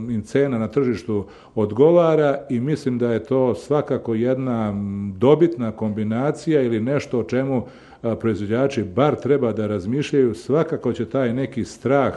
im 0.09 0.21
cena 0.21 0.57
na 0.57 0.67
tržištu 0.67 1.25
odgovara 1.55 2.37
i 2.49 2.59
mislim 2.59 2.97
da 2.97 3.13
je 3.13 3.23
to 3.23 3.55
svakako 3.55 4.13
jedna 4.13 4.73
dobitna 5.17 5.71
kombinacija 5.71 6.61
ili 6.61 6.79
nešto 6.79 7.19
o 7.19 7.23
čemu 7.23 7.65
proizvođači 8.01 8.83
bar 8.83 9.15
treba 9.15 9.53
da 9.53 9.67
razmišljaju, 9.67 10.35
svakako 10.35 10.93
će 10.93 11.05
taj 11.05 11.33
neki 11.33 11.65
strah 11.65 12.13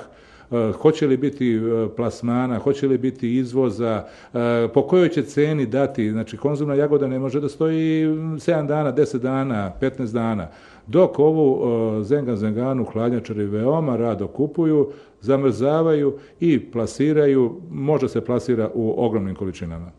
hoće 0.73 1.07
li 1.07 1.16
biti 1.16 1.61
plasmana, 1.97 2.59
hoće 2.59 2.88
li 2.88 2.99
biti 2.99 3.37
izvoza, 3.37 4.05
po 4.75 4.83
kojoj 4.83 5.09
će 5.09 5.23
ceni 5.23 5.66
dati, 5.66 6.11
znači 6.11 6.37
konzumna 6.37 6.75
jagoda 6.75 7.07
ne 7.07 7.18
može 7.18 7.40
da 7.40 7.49
stoji 7.49 8.07
7 8.07 8.66
dana, 8.66 8.92
10 8.92 9.18
dana, 9.18 9.73
15 9.81 10.12
dana, 10.12 10.49
dok 10.87 11.18
ovu 11.18 12.05
zenga 12.05 12.37
zenganu 12.37 12.85
hladnjačari 12.85 13.45
veoma 13.45 13.97
rado 13.97 14.27
kupuju, 14.27 14.90
zamrzavaju 15.21 16.18
i 16.40 16.61
plasiraju, 16.61 17.61
možda 17.71 18.09
se 18.09 18.21
plasira 18.21 18.71
u 18.75 18.95
ogromnim 18.97 19.35
količinama. 19.35 19.90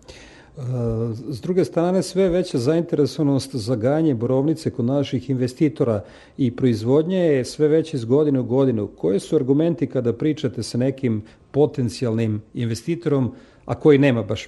S 1.29 1.41
druge 1.41 1.65
strane, 1.65 2.03
sve 2.03 2.29
veća 2.29 2.57
zainteresovanost 2.57 3.55
za 3.55 3.75
gajanje 3.75 4.15
borovnice 4.15 4.69
kod 4.69 4.85
naših 4.85 5.29
investitora 5.29 6.03
i 6.37 6.55
proizvodnje 6.55 7.17
je 7.17 7.45
sve 7.45 7.67
veća 7.67 7.97
iz 7.97 8.05
godine 8.05 8.39
u 8.39 8.43
godinu. 8.43 8.87
Koje 8.87 9.19
su 9.19 9.35
argumenti 9.35 9.87
kada 9.87 10.13
pričate 10.13 10.63
sa 10.63 10.77
nekim 10.77 11.23
potencijalnim 11.51 12.41
investitorom, 12.53 13.31
a 13.65 13.75
koji 13.75 13.97
nema 13.97 14.23
baš 14.23 14.47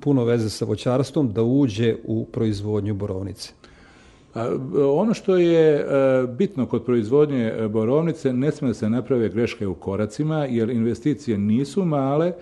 puno 0.00 0.24
veze 0.24 0.50
sa 0.50 0.64
voćarstvom, 0.64 1.32
da 1.32 1.42
uđe 1.42 1.96
u 2.04 2.24
proizvodnju 2.24 2.94
borovnice? 2.94 3.52
Ono 4.94 5.14
što 5.14 5.36
je 5.36 5.74
e, 5.74 5.86
bitno 6.26 6.66
kod 6.66 6.84
proizvodnje 6.84 7.52
borovnice, 7.70 8.32
ne 8.32 8.52
sme 8.52 8.68
da 8.68 8.74
se 8.74 8.90
naprave 8.90 9.28
greške 9.28 9.66
u 9.66 9.74
koracima, 9.74 10.44
jer 10.44 10.70
investicije 10.70 11.38
nisu 11.38 11.84
male 11.84 12.32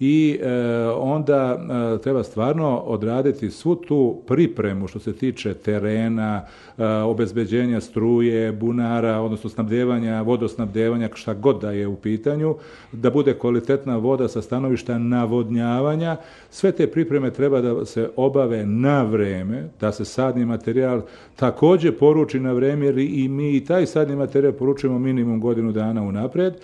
i 0.00 0.38
e, 0.42 0.48
onda 0.88 1.58
e, 1.96 2.02
treba 2.02 2.22
stvarno 2.22 2.76
odraditi 2.76 3.50
svu 3.50 3.76
tu 3.76 4.22
pripremu 4.26 4.88
što 4.88 4.98
se 4.98 5.12
tiče 5.12 5.54
terena, 5.54 6.44
e, 6.78 6.86
obezbeđenja 6.86 7.80
struje, 7.80 8.52
bunara, 8.52 9.20
odnosno 9.20 9.50
snabdevanja, 9.50 10.22
vodosnabdevanja, 10.22 11.08
šta 11.14 11.34
god 11.34 11.60
da 11.60 11.70
je 11.70 11.86
u 11.86 11.96
pitanju, 11.96 12.54
da 12.92 13.10
bude 13.10 13.38
kvalitetna 13.38 13.96
voda 13.96 14.28
sa 14.28 14.42
stanovišta 14.42 14.98
navodnjavanja. 14.98 16.16
Sve 16.50 16.72
te 16.72 16.86
pripreme 16.86 17.30
treba 17.30 17.60
da 17.60 17.84
se 17.84 18.10
obave 18.16 18.66
na 18.66 19.02
vreme, 19.02 19.68
da 19.80 19.92
se 19.92 20.04
sadni 20.04 20.44
materijal 20.44 21.02
takođe 21.36 21.92
poruči 21.92 22.40
na 22.40 22.52
vreme, 22.52 22.86
jer 22.86 22.98
i 22.98 23.28
mi 23.28 23.56
i 23.56 23.64
taj 23.64 23.86
sadni 23.86 24.16
materijal 24.16 24.52
poručujemo 24.52 24.98
minimum 24.98 25.40
godinu 25.40 25.72
dana 25.72 26.02
unapred 26.02 26.54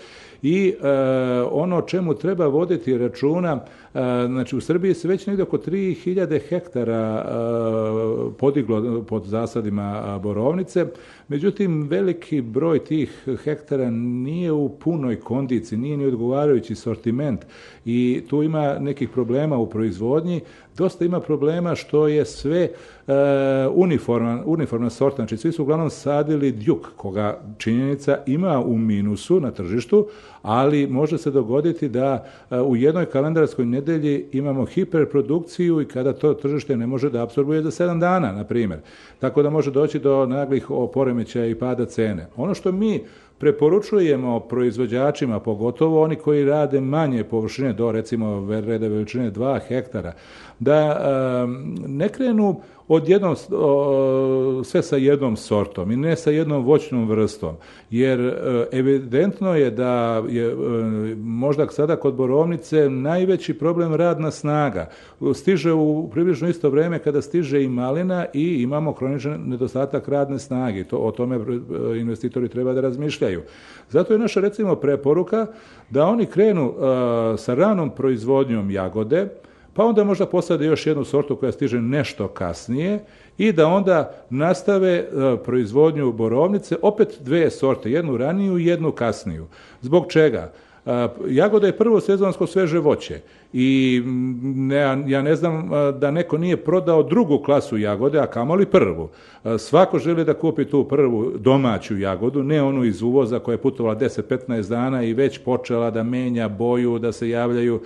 i 0.43 0.75
e, 0.83 0.89
ono 1.51 1.83
čemu 1.83 2.15
treba 2.15 2.47
voditi 2.47 2.99
računa, 2.99 3.61
znači 4.27 4.57
u 4.57 4.61
Srbiji 4.61 4.95
se 4.95 5.09
već 5.09 5.27
negdje 5.27 5.43
oko 5.43 5.59
3000 5.59 6.41
hektara 6.49 7.25
e, 7.25 8.39
podiglo 8.39 9.03
pod 9.03 9.25
zasadima 9.25 10.19
borovnice, 10.23 10.87
međutim 11.29 11.89
veliki 11.89 12.41
broj 12.41 12.85
tih 12.85 13.29
hektara 13.45 13.91
nije 13.91 14.53
u 14.53 14.69
punoj 14.69 15.21
kondiciji, 15.21 15.79
nije 15.79 15.97
ni 15.97 16.07
odgovarajući 16.07 16.75
sortiment 16.75 17.41
i 17.85 18.23
tu 18.29 18.43
ima 18.43 18.79
nekih 18.79 19.09
problema 19.09 19.59
u 19.59 19.71
proizvodnji, 19.71 20.41
dosta 20.77 21.05
ima 21.05 21.21
problema 21.21 21.75
što 21.75 22.09
je 22.09 22.25
sve 22.25 22.69
e, 23.07 23.13
uniforman, 23.75 24.43
uniformna 24.45 24.91
sorta, 24.91 25.17
znači 25.17 25.37
svi 25.37 25.53
su 25.53 25.63
uglavnom 25.63 25.91
sadili 25.91 26.53
djuk, 26.53 26.93
koga 26.97 27.41
činjenica 27.59 28.19
ima 28.27 28.61
u 28.61 28.79
minusu 28.79 29.41
na 29.41 29.51
tržištu, 29.51 30.07
ali 30.43 30.87
može 30.87 31.19
se 31.19 31.31
dogoditi 31.31 31.89
da 31.89 32.27
e, 32.51 32.61
u 32.61 32.77
jednoj 32.77 33.07
kalendarskoj 33.07 33.67
nedelji 33.87 34.27
imamo 34.33 34.65
hiperprodukciju 34.65 35.81
i 35.81 35.85
kada 35.85 36.13
to 36.13 36.35
tržište 36.35 36.77
ne 36.77 36.87
može 36.87 37.11
da 37.11 37.23
absorbuje 37.23 37.63
za 37.63 37.71
7 37.71 38.01
dana, 38.01 38.33
na 38.33 38.45
primjer. 38.45 38.81
Tako 39.19 39.43
da 39.43 39.51
može 39.51 39.71
doći 39.71 39.99
do 39.99 40.27
naglih 40.27 40.67
poremećaja 40.95 41.47
i 41.47 41.55
pada 41.55 41.87
cene. 41.87 42.27
Ono 42.37 42.55
što 42.55 42.73
mi 42.73 43.01
preporučujemo 43.39 44.41
proizvođačima, 44.41 45.41
pogotovo 45.41 46.03
oni 46.03 46.17
koji 46.17 46.45
rade 46.45 46.81
manje 46.81 47.25
površine, 47.25 47.73
do 47.73 47.93
recimo 47.93 48.49
reda 48.51 48.89
veličine 48.89 49.31
2 49.31 49.61
hektara, 49.69 50.13
da 50.59 51.01
ne 51.87 52.09
krenu 52.09 52.61
odjednom 52.89 53.37
sve 54.65 54.83
sa 54.83 54.97
jednom 54.97 55.37
sortom 55.37 55.91
i 55.91 55.97
ne 55.97 56.17
sa 56.17 56.31
jednom 56.31 56.65
voćnom 56.65 57.09
vrstom. 57.09 57.55
Jer 57.91 58.21
e, 58.21 58.67
evidentno 58.73 59.55
je 59.55 59.71
da 59.71 60.23
je 60.29 60.47
e, 60.47 60.55
možda 61.17 61.67
sada 61.69 61.97
kod 61.97 62.15
borovnice 62.15 62.91
najveći 62.91 63.55
problem 63.55 63.95
radna 63.95 64.31
snaga. 64.31 64.91
Stiže 65.35 65.73
u 65.73 66.11
približno 66.13 66.49
isto 66.49 66.71
vrijeme 66.71 66.99
kada 66.99 67.23
stiže 67.23 67.63
i 67.63 67.69
malina 67.69 68.27
i 68.35 68.63
imamo 68.63 68.93
kroničan 68.93 69.41
nedostatak 69.47 70.09
radne 70.09 70.39
snage. 70.39 70.85
To, 70.85 70.97
o 70.97 71.11
tome 71.11 71.37
e, 71.37 71.99
investitori 71.99 72.49
treba 72.49 72.73
da 72.73 72.81
razmišljaju. 72.81 73.43
Zato 73.91 74.13
je 74.13 74.19
naša 74.19 74.41
recimo 74.41 74.77
preporuka 74.77 75.47
da 75.91 76.07
oni 76.07 76.27
krenu 76.27 76.75
sa 77.39 77.55
ranom 77.55 77.91
proizvodnjom 77.91 78.71
jagode, 78.71 79.29
pa 79.77 79.85
onda 79.85 80.05
možda 80.05 80.27
posade 80.27 80.67
još 80.67 80.87
jednu 80.87 81.05
sortu 81.05 81.37
koja 81.37 81.53
stiže 81.53 81.81
nešto 81.81 82.29
kasnije 82.29 83.05
i 83.39 83.53
da 83.53 83.67
onda 83.67 84.15
nastave 84.31 84.93
e, 84.93 85.07
proizvodnju 85.45 86.13
borovnice, 86.13 86.77
opet 86.83 87.19
dve 87.21 87.51
sorte, 87.51 87.91
jednu 87.91 88.17
raniju 88.17 88.59
i 88.59 88.67
jednu 88.67 88.93
kasniju. 88.93 89.47
Zbog 89.81 90.07
čega? 90.09 90.53
Jagoda 91.29 91.67
je 91.67 91.77
prvo 91.77 92.01
sezonsko 92.01 92.47
sveže 92.47 92.79
voće 92.79 93.21
i 93.53 94.03
ne, 94.45 95.05
ja 95.07 95.23
ne 95.23 95.37
znam 95.37 95.71
da 95.99 96.11
neko 96.11 96.39
nije 96.39 96.57
prodao 96.57 97.03
drugu 97.03 97.39
klasu 97.39 97.79
jagode, 97.79 98.19
a 98.19 98.27
kamoli 98.27 98.67
prvu. 98.67 99.09
Svako 99.59 99.99
želi 99.99 100.25
da 100.25 100.35
kupi 100.35 100.65
tu 100.65 100.85
prvu 100.85 101.33
domaću 101.39 101.99
jagodu, 101.99 102.43
ne 102.43 102.63
onu 102.63 102.85
iz 102.85 103.03
uvoza 103.03 103.39
koja 103.39 103.55
je 103.55 103.63
putovala 103.63 103.97
10-15 103.97 104.69
dana 104.69 105.03
i 105.03 105.15
već 105.15 105.39
počela 105.39 105.91
da 105.91 106.03
menja 106.03 106.49
boju, 106.49 106.99
da 106.99 107.13
se 107.13 107.29
javljaju 107.29 107.81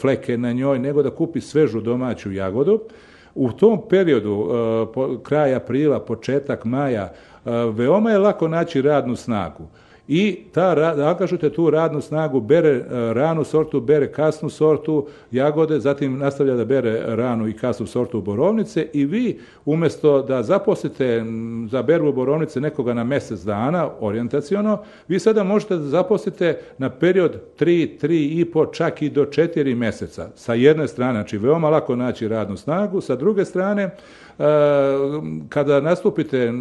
fleke 0.00 0.38
na 0.38 0.52
njoj, 0.52 0.78
nego 0.78 1.02
da 1.02 1.10
kupi 1.10 1.40
svežu 1.40 1.80
domaću 1.80 2.32
jagodu. 2.32 2.80
U 3.34 3.52
tom 3.52 3.80
periodu, 3.90 4.48
kraj 5.22 5.54
aprila, 5.54 6.00
početak 6.00 6.64
maja, 6.64 7.12
veoma 7.72 8.10
je 8.10 8.18
lako 8.18 8.48
naći 8.48 8.82
radnu 8.82 9.16
snagu 9.16 9.68
i 10.08 10.38
ta, 10.52 10.94
angažujete 11.10 11.50
tu 11.50 11.70
radnu 11.70 12.00
snagu, 12.00 12.40
bere 12.40 12.70
e, 12.70 12.84
ranu 13.14 13.44
sortu, 13.44 13.80
bere 13.80 14.12
kasnu 14.12 14.50
sortu 14.50 15.06
jagode, 15.30 15.80
zatim 15.80 16.18
nastavlja 16.18 16.54
da 16.54 16.64
bere 16.64 17.16
ranu 17.16 17.48
i 17.48 17.52
kasnu 17.52 17.86
sortu 17.86 18.20
borovnice 18.20 18.86
i 18.92 19.04
vi 19.04 19.38
umjesto 19.64 20.22
da 20.22 20.42
zaposlite 20.42 21.24
za 21.70 21.82
berbu 21.82 22.12
borovnice 22.12 22.60
nekoga 22.60 22.94
na 22.94 23.04
mjesec 23.04 23.40
dana, 23.40 23.90
orijentaciono, 24.00 24.78
vi 25.08 25.18
sada 25.18 25.44
možete 25.44 25.76
da 25.76 25.84
zaposlite 25.84 26.58
na 26.78 26.90
period 26.90 27.40
3, 27.58 27.88
3 28.02 28.40
i 28.40 28.44
po, 28.44 28.66
čak 28.66 29.02
i 29.02 29.10
do 29.10 29.24
4 29.24 29.74
mjeseca. 29.74 30.28
Sa 30.34 30.54
jedne 30.54 30.88
strane, 30.88 31.12
znači 31.12 31.38
veoma 31.38 31.70
lako 31.70 31.96
naći 31.96 32.28
radnu 32.28 32.56
snagu, 32.56 33.00
sa 33.00 33.16
druge 33.16 33.44
strane, 33.44 33.90
kada 35.48 35.80
nastupite, 35.80 36.52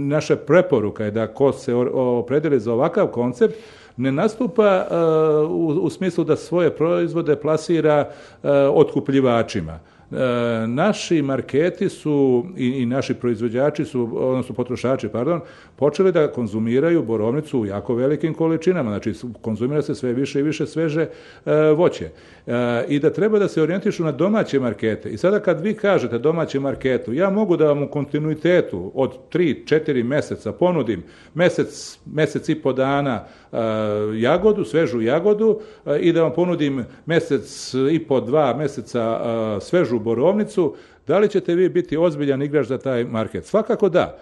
naša 0.00 0.36
preporuka 0.36 1.04
je 1.04 1.10
da 1.10 1.26
ko 1.26 1.52
se 1.52 1.74
opredeli 1.74 2.60
za 2.60 2.71
ovakav 2.72 3.06
koncept, 3.06 3.54
ne 3.96 4.12
nastupa 4.12 4.86
u, 5.82 5.90
smislu 5.90 6.24
da 6.24 6.36
svoje 6.36 6.70
proizvode 6.70 7.36
plasira 7.36 8.10
otkupljivačima. 8.74 9.72
E, 9.72 9.91
naši 10.66 11.22
marketi 11.22 11.88
su 11.88 12.46
i, 12.56 12.66
i 12.66 12.86
naši 12.86 13.14
proizvođači 13.14 13.84
su, 13.84 14.08
odnosno 14.12 14.54
potrošači, 14.54 15.08
pardon, 15.08 15.40
počeli 15.76 16.12
da 16.12 16.32
konzumiraju 16.32 17.02
borovnicu 17.02 17.60
u 17.60 17.66
jako 17.66 17.94
velikim 17.94 18.34
količinama, 18.34 18.90
znači 18.90 19.26
konzumira 19.40 19.82
se 19.82 19.94
sve 19.94 20.12
više 20.12 20.40
i 20.40 20.42
više 20.42 20.66
sveže 20.66 21.06
e, 21.46 21.54
voće. 21.76 22.08
E, 22.46 22.84
I 22.88 22.98
da 22.98 23.10
treba 23.10 23.38
da 23.38 23.48
se 23.48 23.62
orijentišu 23.62 24.04
na 24.04 24.12
domaće 24.12 24.60
markete. 24.60 25.10
I 25.10 25.16
sada 25.16 25.40
kad 25.40 25.60
vi 25.60 25.74
kažete 25.74 26.18
domaće 26.18 26.60
marketu, 26.60 27.12
ja 27.12 27.30
mogu 27.30 27.56
da 27.56 27.66
vam 27.66 27.82
u 27.82 27.88
kontinuitetu 27.88 28.92
od 28.94 29.12
3-4 29.32 30.04
meseca 30.04 30.52
ponudim 30.52 31.02
mesec, 31.34 31.98
mesec 32.06 32.48
i 32.48 32.54
po 32.54 32.72
dana 32.72 33.24
jagodu, 34.14 34.64
svežu 34.64 35.00
jagodu 35.00 35.60
i 36.00 36.12
da 36.12 36.22
vam 36.22 36.32
ponudim 36.32 36.84
mesec 37.06 37.74
i 37.90 37.98
po 37.98 38.20
dva 38.20 38.54
meseca 38.56 39.20
svežu 39.60 39.98
borovnicu, 39.98 40.74
da 41.06 41.18
li 41.18 41.28
ćete 41.28 41.54
vi 41.54 41.68
biti 41.68 41.96
ozbiljan 41.96 42.42
igrač 42.42 42.66
za 42.66 42.78
taj 42.78 43.04
market? 43.04 43.46
Svakako 43.46 43.88
da. 43.88 44.18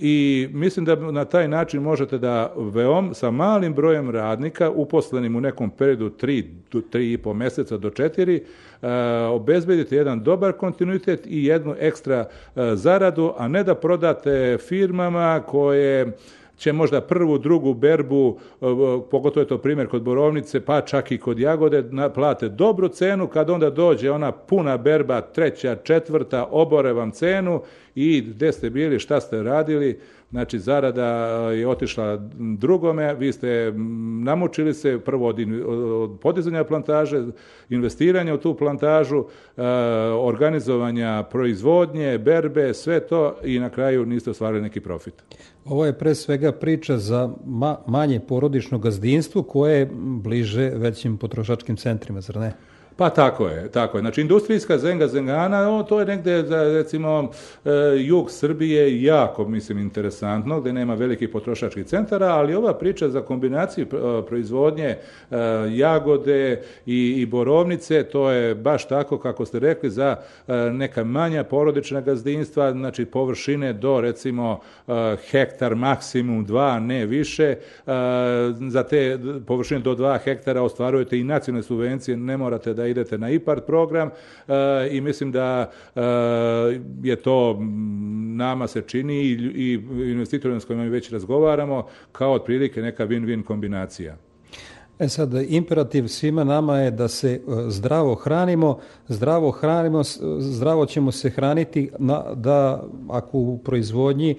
I 0.00 0.48
mislim 0.52 0.84
da 0.84 0.96
na 0.96 1.24
taj 1.24 1.48
način 1.48 1.82
možete 1.82 2.18
da 2.18 2.52
veom 2.56 3.14
sa 3.14 3.30
malim 3.30 3.74
brojem 3.74 4.10
radnika 4.10 4.70
uposlenim 4.70 5.36
u 5.36 5.40
nekom 5.40 5.70
periodu 5.70 6.10
3 6.10 6.44
tri 6.90 7.12
i 7.12 7.18
po 7.18 7.34
mjeseca 7.34 7.76
do 7.76 7.90
4 7.90 9.30
obezbedite 9.30 9.96
jedan 9.96 10.22
dobar 10.22 10.52
kontinuitet 10.52 11.26
i 11.26 11.44
jednu 11.44 11.74
ekstra 11.78 12.24
zaradu, 12.74 13.32
a 13.38 13.48
ne 13.48 13.64
da 13.64 13.74
prodate 13.74 14.58
firmama 14.68 15.42
koje 15.46 16.12
će 16.56 16.72
možda 16.72 17.00
prvu, 17.00 17.38
drugu 17.38 17.74
berbu, 17.74 18.38
pogotovo 19.10 19.42
je 19.42 19.48
to 19.48 19.58
primjer 19.58 19.88
kod 19.88 20.02
borovnice, 20.02 20.60
pa 20.60 20.80
čak 20.80 21.12
i 21.12 21.18
kod 21.18 21.38
jagode, 21.38 21.84
plate 22.14 22.48
dobru 22.48 22.88
cenu, 22.88 23.28
kad 23.28 23.50
onda 23.50 23.70
dođe 23.70 24.10
ona 24.10 24.32
puna 24.32 24.76
berba, 24.76 25.20
treća, 25.20 25.76
četvrta, 25.76 26.48
obore 26.50 26.92
vam 26.92 27.10
cenu 27.10 27.62
i 27.94 28.20
gdje 28.20 28.52
ste 28.52 28.70
bili, 28.70 28.98
šta 28.98 29.20
ste 29.20 29.42
radili, 29.42 29.98
znači 30.30 30.58
zarada 30.58 31.06
je 31.50 31.68
otišla 31.68 32.16
drugome, 32.38 33.14
vi 33.14 33.32
ste 33.32 33.72
namučili 34.24 34.74
se 34.74 34.98
prvo 34.98 35.28
od, 35.28 35.36
podizanja 36.20 36.64
plantaže, 36.64 37.24
investiranja 37.68 38.34
u 38.34 38.38
tu 38.38 38.54
plantažu, 38.54 39.24
e, 39.56 39.62
organizovanja 40.12 41.22
proizvodnje, 41.30 42.18
berbe, 42.18 42.74
sve 42.74 43.00
to 43.00 43.36
i 43.44 43.58
na 43.58 43.70
kraju 43.70 44.06
niste 44.06 44.30
ostvarili 44.30 44.62
neki 44.62 44.80
profit. 44.80 45.14
Ovo 45.64 45.86
je 45.86 45.98
pre 45.98 46.14
svega 46.14 46.52
priča 46.52 46.98
za 46.98 47.30
manje 47.86 48.20
porodično 48.20 48.78
gazdinstvo 48.78 49.42
koje 49.42 49.78
je 49.78 49.90
bliže 49.94 50.70
većim 50.74 51.16
potrošačkim 51.16 51.76
centrima, 51.76 52.20
zar 52.20 52.36
ne? 52.36 52.52
Pa 52.96 53.10
tako 53.10 53.48
je, 53.48 53.68
tako 53.68 53.98
je. 53.98 54.00
Znači, 54.00 54.20
industrijska 54.20 54.78
zenga 54.78 55.06
zengana, 55.06 55.82
to 55.82 56.00
je 56.00 56.06
negdje, 56.06 56.42
za, 56.42 56.62
recimo, 56.62 57.30
e, 57.64 57.70
jug 57.96 58.30
Srbije 58.30 59.02
jako, 59.02 59.48
mislim, 59.48 59.78
interesantno, 59.78 60.60
gdje 60.60 60.72
nema 60.72 60.94
velikih 60.94 61.28
potrošačkih 61.28 61.86
centara, 61.86 62.26
ali 62.26 62.54
ova 62.54 62.74
priča 62.74 63.08
za 63.08 63.20
kombinaciju 63.20 63.86
e, 63.86 64.26
proizvodnje 64.26 64.84
e, 64.84 64.96
jagode 65.70 66.62
i, 66.86 67.14
i 67.16 67.26
borovnice, 67.26 68.02
to 68.02 68.30
je 68.30 68.54
baš 68.54 68.88
tako, 68.88 69.18
kako 69.18 69.46
ste 69.46 69.58
rekli, 69.58 69.90
za 69.90 70.16
neka 70.72 71.04
manja 71.04 71.44
porodična 71.44 72.00
gazdinstva, 72.00 72.72
znači 72.72 73.04
površine 73.04 73.72
do, 73.72 74.00
recimo, 74.00 74.60
hektar, 75.30 75.74
maksimum 75.74 76.44
dva, 76.44 76.80
ne 76.80 77.06
više. 77.06 77.56
Za 78.68 78.82
te 78.82 79.18
površine 79.46 79.80
do 79.80 79.94
dva 79.94 80.18
hektara 80.18 80.62
ostvarujete 80.62 81.18
i 81.18 81.24
nacionalne 81.24 81.62
subvencije, 81.62 82.16
ne 82.16 82.36
morate 82.36 82.74
da 82.74 82.83
idete 82.86 83.18
na 83.18 83.30
IPART 83.30 83.66
program 83.66 84.10
e, 84.48 84.52
i 84.90 85.00
mislim 85.00 85.32
da 85.32 85.70
e, 85.96 86.00
je 87.02 87.16
to 87.16 87.58
nama 88.36 88.66
se 88.66 88.82
čini 88.82 89.14
i 89.54 89.72
investitorima 89.96 90.60
s 90.60 90.64
kojima 90.64 90.84
mi 90.84 90.90
već 90.90 91.10
razgovaramo 91.10 91.86
kao 92.12 92.32
otprilike 92.32 92.82
neka 92.82 93.06
win-win 93.06 93.42
kombinacija. 93.42 94.16
E 94.98 95.08
sad, 95.08 95.32
imperativ 95.48 96.06
svima 96.06 96.44
nama 96.44 96.78
je 96.78 96.90
da 96.90 97.08
se 97.08 97.32
e, 97.32 97.40
zdravo 97.68 98.14
hranimo, 98.14 98.78
zdravo 99.08 99.50
hranimo, 99.50 100.02
zdravo 100.38 100.86
ćemo 100.86 101.12
se 101.12 101.30
hraniti 101.30 101.90
da 102.34 102.84
ako 103.10 103.38
u 103.38 103.58
proizvodnji 103.58 104.36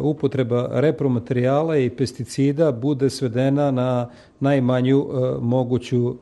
upotreba 0.00 0.68
repromaterijala 0.72 1.76
i 1.76 1.90
pesticida 1.90 2.72
bude 2.72 3.10
svedena 3.10 3.70
na 3.70 4.08
najmanju 4.40 4.98
e, 4.98 5.38
moguću 5.40 6.08
e, 6.08 6.14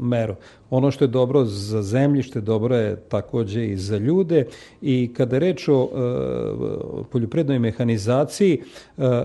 meru. 0.00 0.34
Ono 0.70 0.90
što 0.90 1.04
je 1.04 1.08
dobro 1.08 1.44
za 1.44 1.82
zemljište, 1.82 2.40
dobro 2.40 2.76
je 2.76 2.96
takođe 2.96 3.66
i 3.66 3.76
za 3.76 3.96
ljude 3.96 4.46
i 4.82 5.10
kada 5.16 5.38
reč 5.38 5.68
o 5.68 5.88
poljoprednoj 7.12 7.58
mehanizaciji, 7.58 8.62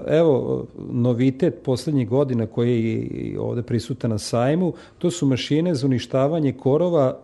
evo 0.07 0.65
novitet 0.89 1.55
poslednjih 1.63 2.09
godina 2.09 2.45
koji 2.45 3.09
je 3.11 3.39
ovde 3.39 3.61
prisutan 3.61 4.11
na 4.11 4.17
sajmu, 4.17 4.73
to 4.97 5.11
su 5.11 5.25
mašine 5.25 5.75
za 5.75 5.87
uništavanje 5.87 6.53
korova 6.53 7.19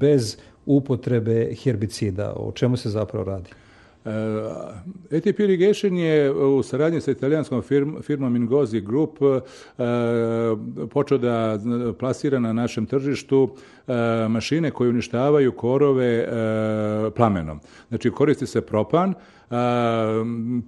bez 0.00 0.36
upotrebe 0.66 1.54
herbicida. 1.54 2.32
O 2.36 2.52
čemu 2.52 2.76
se 2.76 2.90
zapravo 2.90 3.24
radi? 3.24 3.50
ATP 4.04 5.40
e, 5.40 5.44
Irrigation 5.44 5.96
je 5.96 6.32
u 6.32 6.62
saradnji 6.62 7.00
sa 7.00 7.10
italijanskom 7.10 7.62
firmom 8.02 8.36
Ingozi 8.36 8.80
Group 8.80 9.18
e, 9.22 9.40
počeo 10.90 11.18
da 11.18 11.58
plasira 11.98 12.38
na 12.38 12.52
našem 12.52 12.86
tržištu 12.86 13.56
mašine 14.28 14.70
koje 14.70 14.90
uništavaju 14.90 15.52
korove 15.52 16.28
plamenom. 17.16 17.60
Znači 17.88 18.10
koristi 18.10 18.46
se 18.46 18.60
propan, 18.60 19.14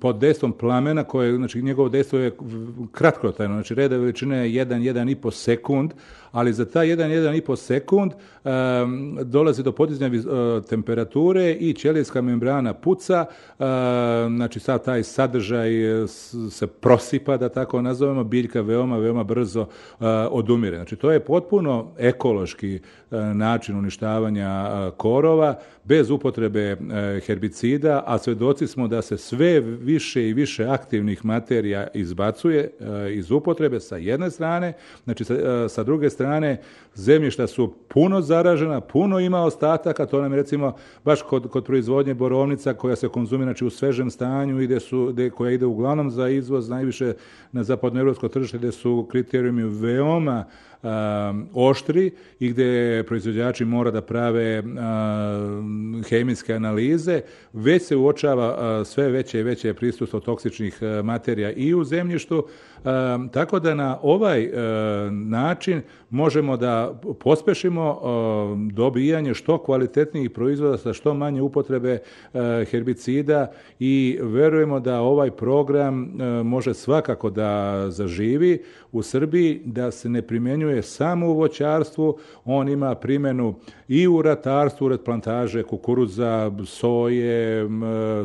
pod 0.01 0.18
dejstvom 0.18 0.53
plamena, 0.53 1.05
koje, 1.05 1.37
znači 1.37 1.62
njegovo 1.62 1.88
dejstvo 1.88 2.18
je 2.18 2.37
kratkotajno, 2.92 3.55
znači 3.55 3.75
reda 3.75 3.97
veličine 3.97 4.37
je 4.51 4.66
1, 4.66 4.92
1,5 4.92 5.31
sekund, 5.31 5.92
ali 6.35 6.53
za 6.53 6.64
taj 6.64 6.87
1-1,5 6.87 7.57
sekund 7.57 8.12
um, 8.12 9.18
dolazi 9.23 9.62
do 9.62 9.73
podizanja 9.73 10.18
uh, 10.18 10.64
temperature 10.64 11.53
i 11.53 11.73
ćelijska 11.73 12.23
membrana 12.23 12.75
puca, 12.75 13.25
uh, 13.59 13.64
znači 14.37 14.61
sad 14.61 14.85
taj 14.85 15.03
sadržaj 15.03 15.70
se 16.51 16.66
prosipa, 16.66 17.37
da 17.37 17.49
tako 17.49 17.83
nazovemo, 17.83 18.25
biljka 18.25 18.61
veoma, 18.61 18.99
veoma 18.99 19.25
brzo 19.25 19.61
uh, 19.61 20.07
odumire. 20.31 20.77
Znači 20.77 20.97
to 20.97 21.11
je 21.11 21.20
potpuno 21.20 21.90
ekološki 21.99 22.81
način 23.35 23.77
uništavanja 23.77 24.90
korova, 24.97 25.59
bez 25.85 26.11
upotrebe 26.11 26.77
herbicida, 27.27 28.03
a 28.07 28.18
svedoci 28.18 28.66
smo 28.66 28.88
da 28.88 29.03
se 29.03 29.18
sve 29.18 29.61
više 29.61 30.29
i 30.29 30.33
više 30.33 30.64
aktivnih 30.64 31.25
materija 31.25 31.87
izbacuje 31.94 32.70
iz 33.11 33.31
upotrebe 33.31 33.81
sa 33.81 33.97
jedne 33.97 34.31
strane, 34.31 34.73
znači 35.05 35.25
sa, 35.25 35.68
sa 35.68 35.83
druge 35.83 36.11
strane 36.11 36.24
strane 36.25 36.59
zemljišta 36.95 37.47
su 37.47 37.75
puno 37.89 38.21
zaražena, 38.21 38.81
puno 38.81 39.21
ima 39.21 39.43
ostataka, 39.43 40.07
to 40.07 40.23
nam 40.23 40.33
je 40.33 40.37
recimo 40.37 40.75
baš 41.05 41.23
kod, 41.23 41.51
kod 41.51 41.65
proizvodnje 41.65 42.15
borovnica 42.15 42.75
koja 42.75 42.97
se 42.97 43.09
konzumira 43.09 43.51
znači, 43.51 43.65
u 43.65 43.71
svežem 43.71 44.11
stanju 44.11 44.61
ide 44.61 44.81
su, 44.81 45.13
de, 45.13 45.31
koja 45.31 45.53
ide 45.53 45.67
uglavnom 45.67 46.11
za 46.11 46.29
izvoz 46.29 46.69
najviše 46.69 47.13
na 47.53 47.65
zapadnoevropsko 47.65 48.29
tržište 48.29 48.59
gde 48.59 48.73
su 48.73 49.07
kriterijumi 49.11 49.63
veoma 49.63 50.45
um, 50.85 51.49
oštri 51.55 52.11
i 52.41 52.49
gde 52.49 53.03
proizvođači 53.07 53.65
mora 53.65 53.91
da 53.91 54.01
prave 54.01 54.61
um, 54.61 56.05
hemijske 56.09 56.55
analize, 56.55 57.21
već 57.53 57.83
se 57.83 57.97
uočava 57.97 58.81
uh, 58.81 58.87
sve 58.87 59.09
veće 59.09 59.41
i 59.41 59.43
veće 59.43 59.75
prisustvo 59.75 60.21
toksičnih 60.21 60.79
uh, 60.81 61.05
materija 61.05 61.53
i 61.53 61.75
u 61.75 61.85
zemljištu, 61.85 62.47
um, 62.85 63.29
tako 63.29 63.61
da 63.61 63.75
na 63.75 63.99
ovaj 64.03 64.47
uh, 64.47 64.53
način 65.13 65.83
možemo 66.11 66.57
da 66.57 66.84
pospešimo 67.20 68.01
dobijanje 68.73 69.35
što 69.35 69.59
kvalitetnijih 69.59 70.31
proizvoda 70.31 70.79
sa 70.79 70.92
što 70.92 71.14
manje 71.14 71.42
upotrebe 71.42 71.99
herbicida 72.70 73.53
i 73.79 74.18
verujemo 74.23 74.81
da 74.81 75.01
ovaj 75.01 75.31
program 75.31 76.12
može 76.44 76.75
svakako 76.75 77.31
da 77.31 77.85
zaživi 77.90 78.62
u 78.95 79.03
Srbiji, 79.03 79.61
da 79.65 79.91
se 79.91 80.09
ne 80.09 80.23
primenjuje 80.23 80.83
samo 80.83 81.29
u 81.29 81.35
voćarstvu, 81.35 82.19
on 82.45 82.69
ima 82.69 82.95
primenu 82.95 83.55
i 83.89 84.09
u 84.09 84.23
ratarstvu, 84.23 84.89
red 84.89 85.01
plantaže 85.01 85.63
kukuruza, 85.63 86.53
soje, 86.67 87.69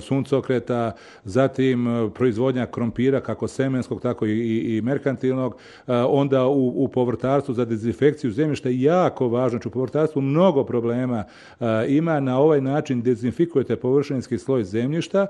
suncokreta, 0.01 0.91
zatim 1.23 1.87
proizvodnja 2.15 2.65
krompira 2.65 3.19
kako 3.21 3.47
semenskog, 3.47 4.01
tako 4.01 4.25
i, 4.25 4.77
i, 4.77 4.81
merkantilnog, 4.81 5.55
onda 5.87 6.45
u, 6.45 6.83
u 6.83 6.87
povrtarstvu 6.87 7.53
za 7.53 7.65
dezinfekciju 7.65 8.31
zemljišta 8.31 8.69
jako 8.69 9.27
važno, 9.27 9.49
znači 9.49 9.67
u 9.67 9.71
povrtarstvu 9.71 10.21
mnogo 10.21 10.63
problema 10.63 11.23
ima, 11.87 12.19
na 12.19 12.39
ovaj 12.39 12.61
način 12.61 13.01
dezinfikujete 13.01 13.75
površinski 13.75 14.37
sloj 14.37 14.63
zemljišta, 14.63 15.27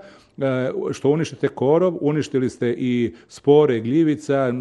što 0.92 1.10
uništite 1.10 1.48
korov, 1.48 1.98
uništili 2.02 2.50
ste 2.50 2.76
i 2.78 3.14
spore 3.28 3.80
gljivica, 3.80 4.52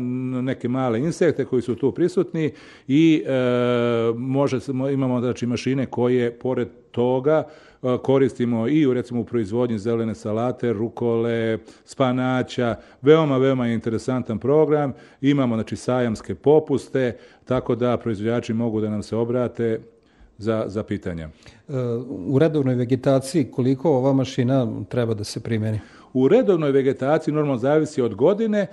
neke 0.43 0.68
male 0.69 0.99
insekte 0.99 1.45
koji 1.45 1.63
su 1.63 1.75
tu 1.75 1.93
prisutni 1.93 2.53
i 2.89 3.25
e, 3.27 3.33
može, 4.17 4.59
imamo 4.93 5.21
znači 5.21 5.47
mašine 5.47 5.87
koje 5.87 6.39
pored 6.39 6.69
toga 6.91 7.45
koristimo 8.03 8.69
i 8.69 8.87
u 8.87 8.95
recimo 8.95 9.21
u 9.21 9.25
proizvodnji 9.25 9.79
zelene 9.79 10.15
salate, 10.15 10.73
rukole, 10.73 11.59
spanaća, 11.85 12.77
veoma, 13.03 13.39
veoma 13.39 13.69
interesantan 13.69 14.39
program. 14.39 14.93
Imamo 15.21 15.57
znači 15.57 15.77
sajamske 15.77 16.35
popuste, 16.35 17.17
tako 17.45 17.75
da 17.75 17.97
proizvođači 17.97 18.53
mogu 18.53 18.81
da 18.81 18.91
nam 18.91 19.03
se 19.03 19.17
obrate 19.17 19.81
za, 20.39 20.65
za 20.67 20.83
pitanja. 20.83 21.29
E, 21.69 21.73
u 22.09 22.39
redovnoj 22.39 22.75
vegetaciji 22.75 23.45
koliko 23.45 23.91
ova 23.91 24.13
mašina 24.13 24.85
treba 24.89 25.15
da 25.15 25.25
se 25.25 25.41
primeni? 25.41 25.81
U 26.13 26.29
redovnoj 26.29 26.73
vegetaciji 26.73 27.35
normalno 27.35 27.59
zavisi 27.59 28.03
od 28.03 28.15
godine, 28.15 28.67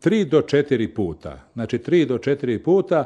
tri 0.00 0.24
do 0.24 0.42
četiri 0.42 0.88
puta. 0.88 1.38
Znači 1.54 1.78
tri 1.78 2.06
do 2.06 2.18
četiri 2.18 2.58
puta. 2.58 3.04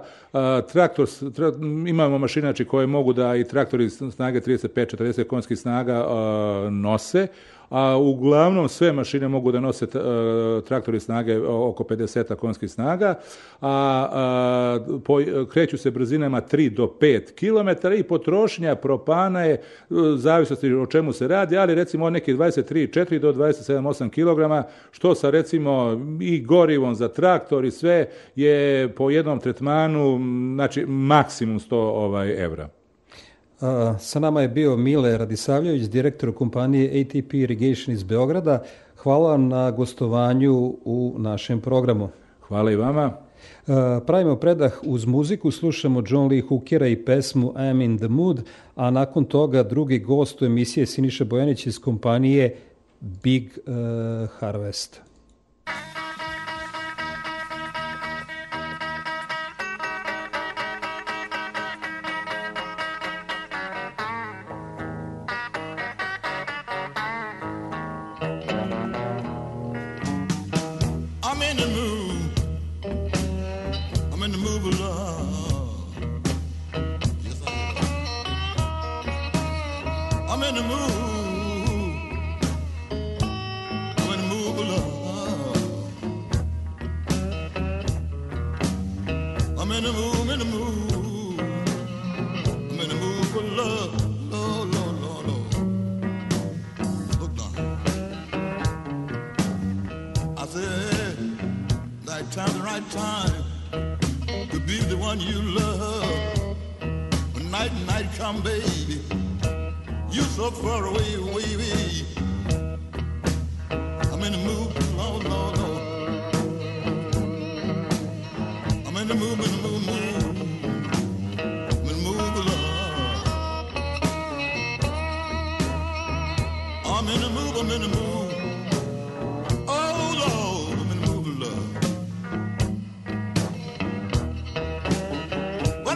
Traktor, 0.73 1.09
tra, 1.37 1.53
imamo 1.87 2.19
mašine 2.19 2.47
znači, 2.47 2.65
koje 2.65 2.87
mogu 2.87 3.13
da 3.13 3.37
i 3.37 3.45
traktori 3.45 3.91
snage 3.91 4.41
35-40 4.41 5.25
konjskih 5.25 5.59
snaga 5.59 6.07
nose, 6.71 7.27
a 7.71 7.97
uglavnom 7.97 8.69
sve 8.69 8.93
mašine 8.93 9.29
mogu 9.29 9.53
da 9.53 9.61
nose 9.61 9.85
uh, 9.85 10.65
traktori 10.65 11.01
snage 11.01 11.39
oko 11.39 11.85
50 11.85 12.35
konjskih 12.35 12.71
snaga, 12.71 13.15
a, 13.61 14.09
a 14.13 14.79
po, 15.05 15.21
kreću 15.53 15.79
se 15.79 15.91
brzinama 15.91 16.41
3 16.41 16.69
do 16.69 16.95
5 17.01 17.21
km 17.35 17.93
i 17.99 18.03
potrošnja 18.03 18.75
propana 18.75 19.45
je 19.45 19.63
zavisnosti 20.17 20.75
o 20.75 20.87
čemu 20.87 21.13
se 21.13 21.29
radi, 21.29 21.59
ali 21.59 21.75
recimo 21.75 22.07
od 22.07 22.13
nekih 22.13 22.37
23 22.37 23.01
4 23.01 23.19
do 23.19 23.33
27 23.33 24.11
8 24.11 24.11
kg, 24.11 24.69
što 24.91 25.15
sa 25.15 25.31
recimo 25.31 26.01
i 26.21 26.41
gorivom 26.41 26.95
za 26.95 27.09
traktor 27.09 27.65
i 27.65 27.71
sve 27.71 28.09
je 28.37 28.89
po 28.95 29.11
jednom 29.11 29.41
tretmanu, 29.41 30.21
znači 30.55 30.87
maksimum 30.87 31.59
100 31.59 31.75
ovaj 31.77 32.45
evra. 32.45 32.80
Sa 33.99 34.21
nama 34.21 34.43
je 34.43 34.49
bio 34.49 34.77
Mile 34.77 35.19
Radisavljević, 35.19 35.83
direktor 35.83 36.35
kompanije 36.35 37.01
ATP 37.01 37.35
Irrigation 37.35 37.95
iz 37.95 38.03
Beograda. 38.03 38.63
Hvala 38.97 39.37
na 39.37 39.71
gostovanju 39.71 40.77
u 40.85 41.15
našem 41.19 41.61
programu. 41.61 42.09
Hvala 42.41 42.73
i 42.73 42.77
vama. 42.77 43.13
Pravimo 44.07 44.37
predah 44.37 44.81
uz 44.83 45.07
muziku, 45.07 45.51
slušamo 45.51 46.03
John 46.07 46.29
Lee 46.29 46.43
Hookera 46.49 46.87
i 46.87 47.05
pesmu 47.05 47.53
I'm 47.57 47.85
in 47.85 47.99
the 47.99 48.09
Mood, 48.09 48.41
a 48.77 48.91
nakon 48.91 49.25
toga 49.25 49.63
drugi 49.63 49.99
gost 49.99 50.43
u 50.43 50.45
emisije 50.45 50.87
Siniša 50.87 51.25
Bojanić 51.25 51.67
iz 51.67 51.79
kompanije 51.79 52.57
Big 53.01 53.45
uh, 53.67 53.73
Harvest. 54.39 55.10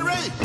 Great. 0.05 0.44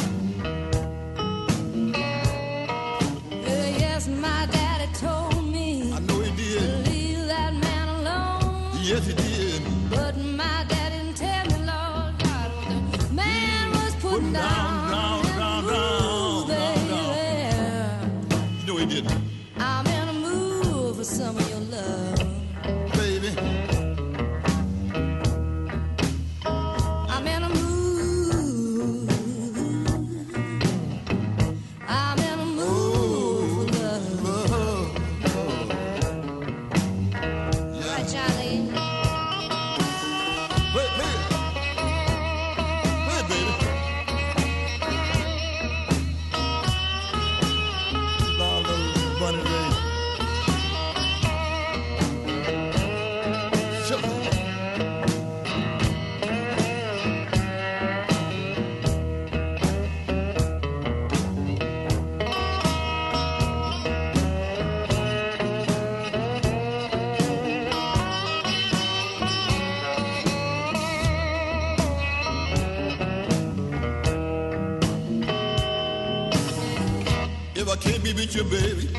Can't 77.66 78.04
be 78.04 78.14
with 78.14 78.36
you, 78.36 78.44
baby. 78.44 78.90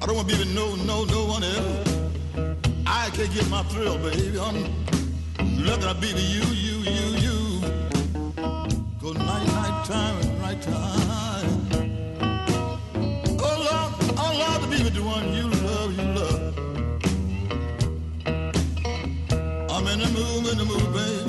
I 0.00 0.06
don't 0.06 0.14
want 0.16 0.28
to 0.28 0.34
be 0.34 0.38
with 0.38 0.54
no, 0.54 0.74
no, 0.76 1.04
no 1.04 1.26
one 1.26 1.42
else. 1.42 1.98
I 2.86 3.10
can't 3.10 3.32
get 3.32 3.48
my 3.48 3.62
thrill, 3.64 3.98
baby. 3.98 4.38
I'm 4.38 4.62
looking 5.64 5.88
to 5.88 5.94
be 5.94 6.12
with 6.12 6.30
you, 6.30 6.44
you, 6.54 6.78
you, 6.90 7.16
you. 7.24 7.60
Go 9.00 9.12
night, 9.12 9.46
night 9.46 9.84
time, 9.84 10.38
night 10.40 10.62
time. 10.62 11.68
Oh 13.40 13.56
Lord, 13.66 13.94
oh, 14.08 14.14
I 14.18 14.38
love 14.38 14.62
to 14.62 14.68
be 14.68 14.82
with 14.82 14.94
the 14.94 15.02
one 15.02 15.32
you 15.34 15.48
love, 15.48 15.92
you 15.98 16.04
love. 16.20 16.54
I'm 19.70 19.86
in 19.88 19.98
the 19.98 20.08
mood, 20.08 20.46
in 20.52 20.58
the 20.58 20.64
mood, 20.64 20.92
baby. 20.94 21.21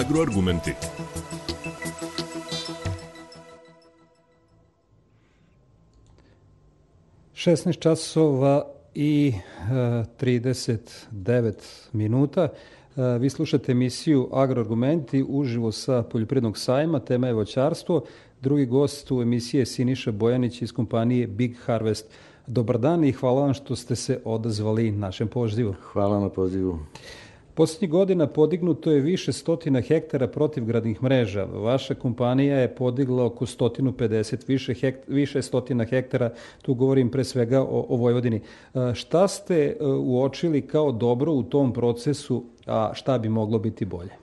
Agroargumenti. 0.00 0.72
Šesnaest 7.34 7.80
časova 7.80 8.66
i 8.94 9.32
e, 9.32 9.72
39 10.20 11.52
minuta. 11.92 12.48
E, 12.96 13.18
Vi 13.18 13.30
slušate 13.30 13.72
emisiju 13.72 14.28
Agroargumenti 14.32 15.24
uživo 15.28 15.72
sa 15.72 16.02
Poljoprivrednog 16.02 16.58
sajma, 16.58 17.00
tema 17.00 17.26
je 17.26 17.32
voćarstvo. 17.32 18.04
Drugi 18.40 18.66
gost 18.66 19.10
u 19.10 19.22
emisiji 19.22 19.58
je 19.58 19.66
Siniša 19.66 20.12
Bojanić 20.12 20.62
iz 20.62 20.72
kompanije 20.72 21.26
Big 21.26 21.56
Harvest. 21.64 22.06
Dobar 22.46 22.78
dan 22.78 23.04
i 23.04 23.12
hvala 23.12 23.40
vam 23.40 23.54
što 23.54 23.76
ste 23.76 23.96
se 23.96 24.20
odazvali 24.24 24.90
našem 24.90 25.28
pozivu. 25.28 25.74
Hvala 25.92 26.20
na 26.20 26.28
pozivu. 26.28 26.78
Poslednjih 27.60 27.90
godina 27.90 28.26
podignuto 28.26 28.90
je 28.90 29.00
više 29.00 29.32
stotina 29.32 29.80
hektara 29.80 30.26
protivgradnih 30.28 31.02
mreža. 31.02 31.44
Vaša 31.44 31.94
kompanija 31.94 32.58
je 32.58 32.74
podigla 32.74 33.24
oko 33.24 33.46
150, 33.46 34.48
više, 34.48 34.74
hekt, 34.74 35.08
više 35.08 35.42
stotina 35.42 35.84
hektara, 35.84 36.30
tu 36.62 36.74
govorim 36.74 37.10
pre 37.10 37.24
svega 37.24 37.60
o, 37.60 37.86
o 37.88 37.96
Vojvodini. 37.96 38.40
E, 38.74 38.94
Šta 38.94 39.28
ste 39.28 39.56
e, 39.56 39.84
uočili 39.86 40.66
kao 40.66 40.92
dobro 40.92 41.32
u 41.32 41.42
tom 41.42 41.72
procesu, 41.72 42.44
a 42.66 42.90
šta 42.94 43.18
bi 43.18 43.28
moglo 43.28 43.58
biti 43.58 43.84
bolje? 43.84 44.16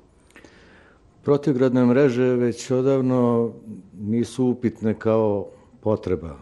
Protivgradne 1.24 1.86
mreže 1.86 2.24
već 2.24 2.72
odavno 2.72 3.52
nisu 4.00 4.46
upitne 4.46 4.94
kao 4.94 5.48
potreba 5.82 6.36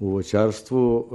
u 0.00 0.10
voćarstvu. 0.10 1.06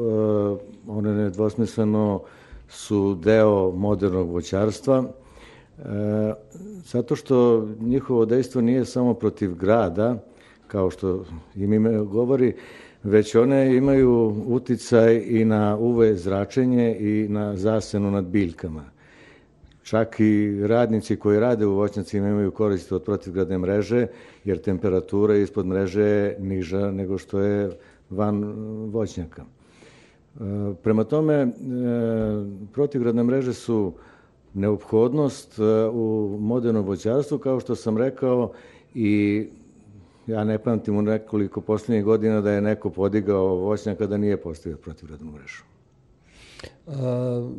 E, 0.87 0.91
one 0.91 1.13
nedvosmisleno 1.13 2.21
su 2.69 3.15
deo 3.15 3.71
modernog 3.71 4.29
voćarstva, 4.29 5.03
e, 5.03 5.83
zato 6.85 7.15
što 7.15 7.67
njihovo 7.79 8.25
dejstvo 8.25 8.61
nije 8.61 8.85
samo 8.85 9.13
protiv 9.13 9.55
grada, 9.55 10.17
kao 10.67 10.89
što 10.89 11.25
im 11.55 11.73
ime 11.73 11.97
govori, 11.97 12.53
već 13.03 13.35
one 13.35 13.75
imaju 13.75 14.35
uticaj 14.47 15.23
i 15.25 15.45
na 15.45 15.77
UV 15.77 16.13
zračenje 16.13 16.97
i 16.99 17.27
na 17.29 17.57
zasenu 17.57 18.11
nad 18.11 18.25
biljkama. 18.25 18.83
Čak 19.83 20.19
i 20.19 20.67
radnici 20.67 21.15
koji 21.15 21.39
rade 21.39 21.65
u 21.65 21.75
voćnjacima 21.75 22.29
imaju 22.29 22.51
korist 22.51 22.91
od 22.91 23.03
protivgradne 23.03 23.57
mreže, 23.57 24.07
jer 24.43 24.61
temperatura 24.61 25.35
ispod 25.35 25.65
mreže 25.65 26.01
je 26.01 26.37
niža 26.39 26.91
nego 26.91 27.17
što 27.17 27.39
je 27.39 27.71
van 28.09 28.43
voćnjaka. 28.91 29.43
E, 30.41 30.73
Prema 30.83 31.03
tome, 31.03 31.33
e, 31.33 31.47
protivgradne 32.73 33.23
mreže 33.23 33.53
su 33.53 33.93
neophodnost 34.53 35.59
e, 35.59 35.63
u 35.93 36.37
modernom 36.39 36.85
voćarstvu, 36.85 37.37
kao 37.37 37.59
što 37.59 37.75
sam 37.75 37.97
rekao, 37.97 38.51
i 38.95 39.45
ja 40.27 40.43
ne 40.43 40.59
pamtim 40.59 40.97
u 40.97 41.01
nekoliko 41.01 41.61
poslednjih 41.61 42.03
godina 42.05 42.41
da 42.41 42.51
je 42.51 42.61
neko 42.61 42.89
podigao 42.89 43.55
voćnjaka 43.55 44.07
da 44.07 44.17
nije 44.17 44.41
postavio 44.41 44.77
protivgradnu 44.77 45.31
mrežu. 45.31 45.63
A, 46.87 47.49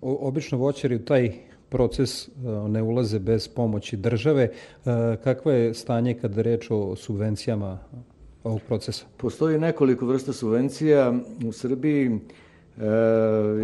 o- 0.00 0.18
obično 0.28 0.58
voćari 0.58 0.96
u 0.96 1.04
taj 1.04 1.32
proces 1.68 2.28
ne 2.68 2.82
ulaze 2.82 3.18
bez 3.18 3.48
pomoći 3.48 3.96
države. 3.96 4.50
Kakvo 5.24 5.52
je 5.52 5.74
stanje 5.74 6.14
kada 6.14 6.42
reč 6.42 6.66
o 6.70 6.96
subvencijama 6.96 7.78
ovog 8.44 8.60
procesa? 8.68 9.06
Postoji 9.16 9.58
nekoliko 9.58 10.06
vrsta 10.06 10.32
subvencija 10.32 11.14
u 11.46 11.52
Srbiji. 11.52 12.06
E, 12.06 12.84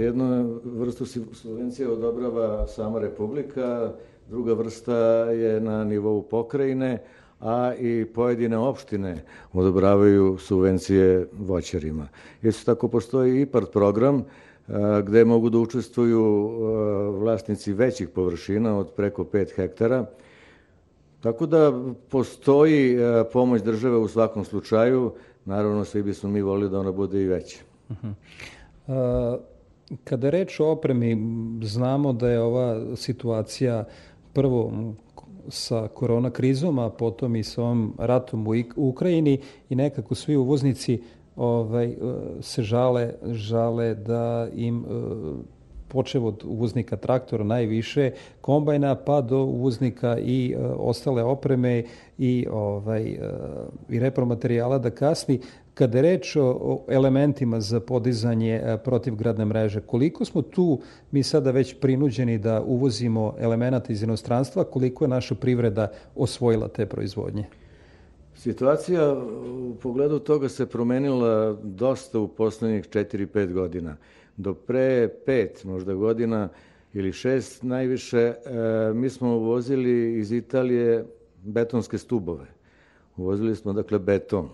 jednu 0.03 0.61
vrstu 0.65 1.07
subvencija 1.33 1.91
odobrava 1.91 2.67
sama 2.67 2.99
Republika, 2.99 3.93
druga 4.31 4.53
vrsta 4.53 4.97
je 5.31 5.61
na 5.61 5.85
nivou 5.85 6.23
pokrajine, 6.23 6.99
a 7.41 7.73
i 7.79 8.05
pojedine 8.15 8.59
opštine 8.59 9.25
odobravaju 9.53 10.39
subvencije 10.39 11.29
voćarima. 11.33 12.09
Isto 12.43 12.75
tako 12.75 12.89
postoji 12.89 13.41
IPART 13.41 13.73
program, 13.73 14.17
e, 14.19 14.23
gde 15.03 15.25
mogu 15.25 15.51
da 15.51 15.59
učestvuju 15.59 16.23
e, 16.23 16.59
vlasnici 17.19 17.73
većih 17.73 18.09
površina 18.09 18.79
od 18.79 18.91
preko 18.97 19.25
5 19.25 19.55
hektara, 19.57 20.07
Tako 21.27 21.47
da 21.47 21.73
postoji 22.09 22.95
e, 22.95 23.25
pomoć 23.33 23.63
države 23.63 23.97
u 23.97 24.09
svakom 24.09 24.45
slučaju, 24.45 25.13
naravno 25.45 25.85
svi 25.85 26.03
bismo 26.03 26.31
mi 26.31 26.43
volili 26.43 26.71
da 26.71 26.81
ona 26.81 26.93
bude 26.93 27.23
i 27.23 27.27
veća. 27.27 27.59
A, 28.89 29.37
Kada 30.05 30.27
je 30.27 30.31
reč 30.31 30.61
o 30.61 30.71
opremi, 30.71 31.17
znamo 31.63 32.13
da 32.13 32.31
je 32.31 32.41
ova 32.41 32.97
situacija 32.97 33.85
prvo 34.33 34.73
sa 35.49 35.89
korona 35.89 36.31
krizom, 36.31 36.79
a 36.79 36.91
potom 36.91 37.37
i 37.37 37.43
sa 37.43 37.63
ovom 37.63 37.95
ratom 37.99 38.47
u 38.47 38.89
Ukrajini 38.89 39.41
i 39.69 39.75
nekako 39.77 40.15
svi 40.15 40.37
uvoznici 40.37 41.03
ovaj, 41.37 41.87
e, 41.87 41.97
se 42.41 42.63
žale, 42.63 43.15
žale 43.27 43.95
da 43.95 44.49
im 44.55 44.85
e, 44.85 44.87
počev 45.97 46.27
od 46.27 46.45
uvoznika 46.45 46.97
traktora 46.97 47.45
najviše, 47.45 48.11
kombajna 48.41 48.95
pa 48.95 49.21
do 49.21 49.39
uvoznika 49.49 50.19
i 50.19 50.53
e, 50.53 50.59
ostale 50.77 51.23
opreme 51.23 51.85
i 52.19 52.47
ovaj 52.51 53.03
e, 53.03 53.17
i 53.89 53.99
repromaterijala 53.99 54.79
da 54.79 54.91
kasni 54.91 55.41
kada 55.75 55.99
je 55.99 56.03
reč 56.03 56.37
o, 56.37 56.81
elementima 56.89 57.61
za 57.61 57.81
podizanje 57.81 58.55
e, 58.55 58.79
protivgradne 58.85 59.45
mreže 59.45 59.81
koliko 59.81 60.25
smo 60.25 60.43
tu 60.43 60.81
mi 61.11 61.23
sada 61.23 61.51
već 61.51 61.77
prinuđeni 61.81 62.39
da 62.39 62.63
uvozimo 62.63 63.35
elemenata 63.39 63.93
iz 63.93 64.03
inostranstva 64.03 64.65
koliko 64.65 65.05
je 65.05 65.09
naša 65.09 65.35
privreda 65.35 65.89
osvojila 66.17 66.69
te 66.69 66.87
proizvodnje 66.87 67.47
Situacija 68.37 69.13
u 69.13 69.75
pogledu 69.83 70.19
toga 70.19 70.49
se 70.49 70.67
promenila 70.67 71.57
dosta 71.63 72.19
u 72.19 72.29
poslednjih 72.29 72.85
4-5 72.89 73.53
godina. 73.53 73.97
Do 74.37 74.55
pre 74.55 75.09
5 75.27 75.67
možda 75.67 75.95
godina 75.95 76.49
ili 76.95 77.13
šest 77.13 77.63
najviše, 77.63 78.19
e, 78.19 78.35
mi 78.95 79.11
smo 79.11 79.37
uvozili 79.37 80.19
iz 80.19 80.33
Italije 80.33 81.05
betonske 81.43 81.99
stubove. 81.99 82.47
Uvozili 83.17 83.57
smo 83.57 83.73
dakle 83.73 83.99
beton. 83.99 84.49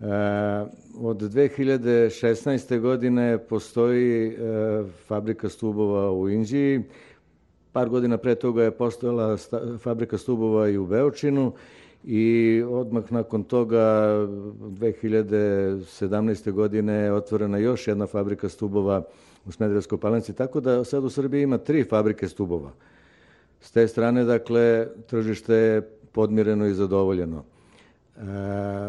E, 0.00 0.04
od 1.00 1.22
2016. 1.22 2.80
godine 2.80 3.38
postoji 3.38 4.28
e, 4.28 4.34
fabrika 5.06 5.48
stubova 5.48 6.12
u 6.12 6.28
Inđiji, 6.28 6.82
par 7.72 7.88
godina 7.88 8.16
pre 8.16 8.34
toga 8.34 8.62
je 8.62 8.70
postojala 8.70 9.36
fabrika 9.78 10.18
stubova 10.18 10.68
i 10.68 10.78
u 10.78 10.86
Beočinu 10.86 11.52
i 12.06 12.62
odmah 12.68 13.12
nakon 13.12 13.44
toga 13.44 13.78
2017. 14.60 16.52
godine 16.52 16.92
je 16.92 17.12
otvorena 17.12 17.58
još 17.58 17.88
jedna 17.88 18.06
fabrika 18.06 18.48
stubova 18.48 19.02
u 19.46 19.52
Smederevskoj 19.52 20.00
palanci, 20.00 20.32
tako 20.32 20.60
da 20.60 20.84
sad 20.84 21.04
u 21.04 21.10
Srbiji 21.10 21.42
ima 21.42 21.58
tri 21.58 21.84
fabrike 21.84 22.28
stubova. 22.28 22.70
S 23.60 23.70
te 23.70 23.88
strane, 23.88 24.24
dakle, 24.24 24.86
tržište 25.06 25.54
je 25.54 25.82
podmireno 26.12 26.66
i 26.66 26.74
zadovoljeno. 26.74 27.44
E, 28.16 28.20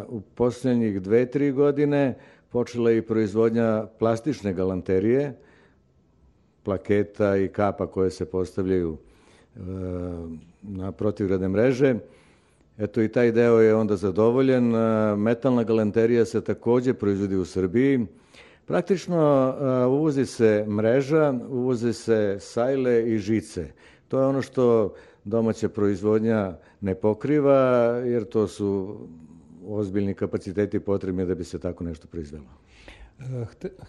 u 0.08 0.22
poslednjih 0.22 1.02
dve, 1.02 1.26
tri 1.26 1.52
godine 1.52 2.18
počela 2.50 2.92
je 2.92 2.98
i 2.98 3.02
proizvodnja 3.02 3.86
plastične 4.00 4.54
galanterije, 4.54 5.34
plaketa 6.64 7.38
i 7.38 7.48
kapa 7.48 7.88
koje 7.88 8.12
se 8.12 8.26
postavljaju 8.26 8.98
e, 8.98 9.60
na 10.62 10.92
protivgradne 10.92 11.48
mreže. 11.48 11.96
Eto 12.78 13.02
i 13.02 13.08
taj 13.08 13.32
deo 13.32 13.60
je 13.60 13.76
onda 13.76 13.96
zadovoljen. 13.96 14.76
E, 14.76 15.16
metalna 15.16 15.64
galanterija 15.64 16.26
se 16.26 16.42
takođe 16.42 16.94
proizvodi 16.94 17.36
u 17.36 17.46
Srbiji. 17.46 18.06
Praktično 18.66 19.18
e, 19.50 19.86
uvozi 19.86 20.26
se 20.26 20.66
mreža, 20.70 21.34
uvoze 21.50 21.94
se 21.94 22.38
sajle 22.40 23.14
i 23.14 23.18
žice. 23.18 23.68
To 24.08 24.20
je 24.20 24.26
ono 24.26 24.42
što 24.42 24.94
domaća 25.24 25.70
proizvodnja 25.70 26.54
ne 26.82 26.96
pokriva, 26.96 27.58
jer 28.06 28.24
to 28.24 28.48
su 28.48 28.98
ozbiljni 29.68 30.14
kapaciteti 30.14 30.80
potrebni 30.80 31.26
da 31.26 31.36
bi 31.36 31.44
se 31.44 31.60
tako 31.60 31.84
nešto 31.84 32.08
proizvelo. 32.08 32.46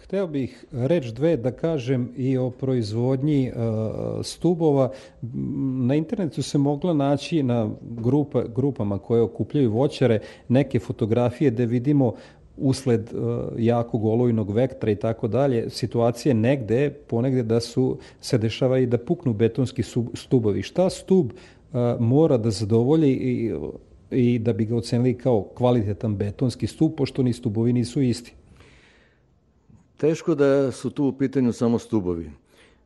Hteo 0.03 0.27
bih 0.27 0.65
reč 0.71 1.05
dve 1.05 1.37
da 1.37 1.51
kažem 1.51 2.09
i 2.17 2.37
o 2.37 2.49
proizvodnji 2.49 3.47
e, 3.47 3.53
stubova. 4.23 4.91
Na 5.87 5.95
internetu 5.95 6.41
se 6.41 6.57
mogla 6.57 6.93
naći 6.93 7.43
na 7.43 7.69
grupa, 7.81 8.43
grupama 8.55 8.97
koje 8.97 9.21
okupljaju 9.21 9.71
voćare 9.71 10.19
neke 10.47 10.79
fotografije 10.79 11.51
da 11.51 11.65
vidimo 11.65 12.13
usled 12.57 13.09
uh, 13.13 13.21
jakog 13.57 14.05
olujnog 14.05 14.51
vektra 14.51 14.91
i 14.91 14.95
tako 14.95 15.27
dalje, 15.27 15.69
situacije 15.69 16.33
negde, 16.33 16.89
ponegde 16.89 17.43
da 17.43 17.59
su, 17.59 17.97
se 18.21 18.37
dešava 18.37 18.79
i 18.79 18.85
da 18.85 18.97
puknu 18.97 19.33
betonski 19.33 19.83
stubovi. 20.13 20.61
Šta 20.61 20.89
stub 20.89 21.25
uh, 21.25 21.79
mora 21.99 22.37
da 22.37 22.51
zadovolji 22.51 23.11
i, 23.11 23.53
i 24.11 24.39
da 24.39 24.53
bi 24.53 24.65
ga 24.65 24.75
ocenili 24.75 25.17
kao 25.17 25.43
kvalitetan 25.43 26.15
betonski 26.15 26.67
stub, 26.67 26.91
pošto 26.97 27.23
ni 27.23 27.33
stubovi 27.33 27.73
nisu 27.73 28.01
isti? 28.01 28.33
Teško 29.99 30.35
da 30.35 30.71
su 30.71 30.89
tu 30.89 31.05
u 31.05 31.17
pitanju 31.17 31.53
samo 31.53 31.79
stubovi. 31.79 32.31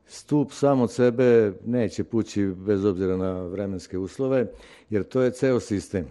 Stup 0.06 0.52
sam 0.52 0.82
od 0.82 0.92
sebe 0.92 1.54
neće 1.66 2.04
pući 2.04 2.46
bez 2.46 2.86
obzira 2.86 3.18
na 3.18 3.42
vremenske 3.42 3.98
uslove, 3.98 4.48
jer 4.90 5.04
to 5.04 5.22
je 5.22 5.32
ceo 5.32 5.60
sistem. 5.60 6.06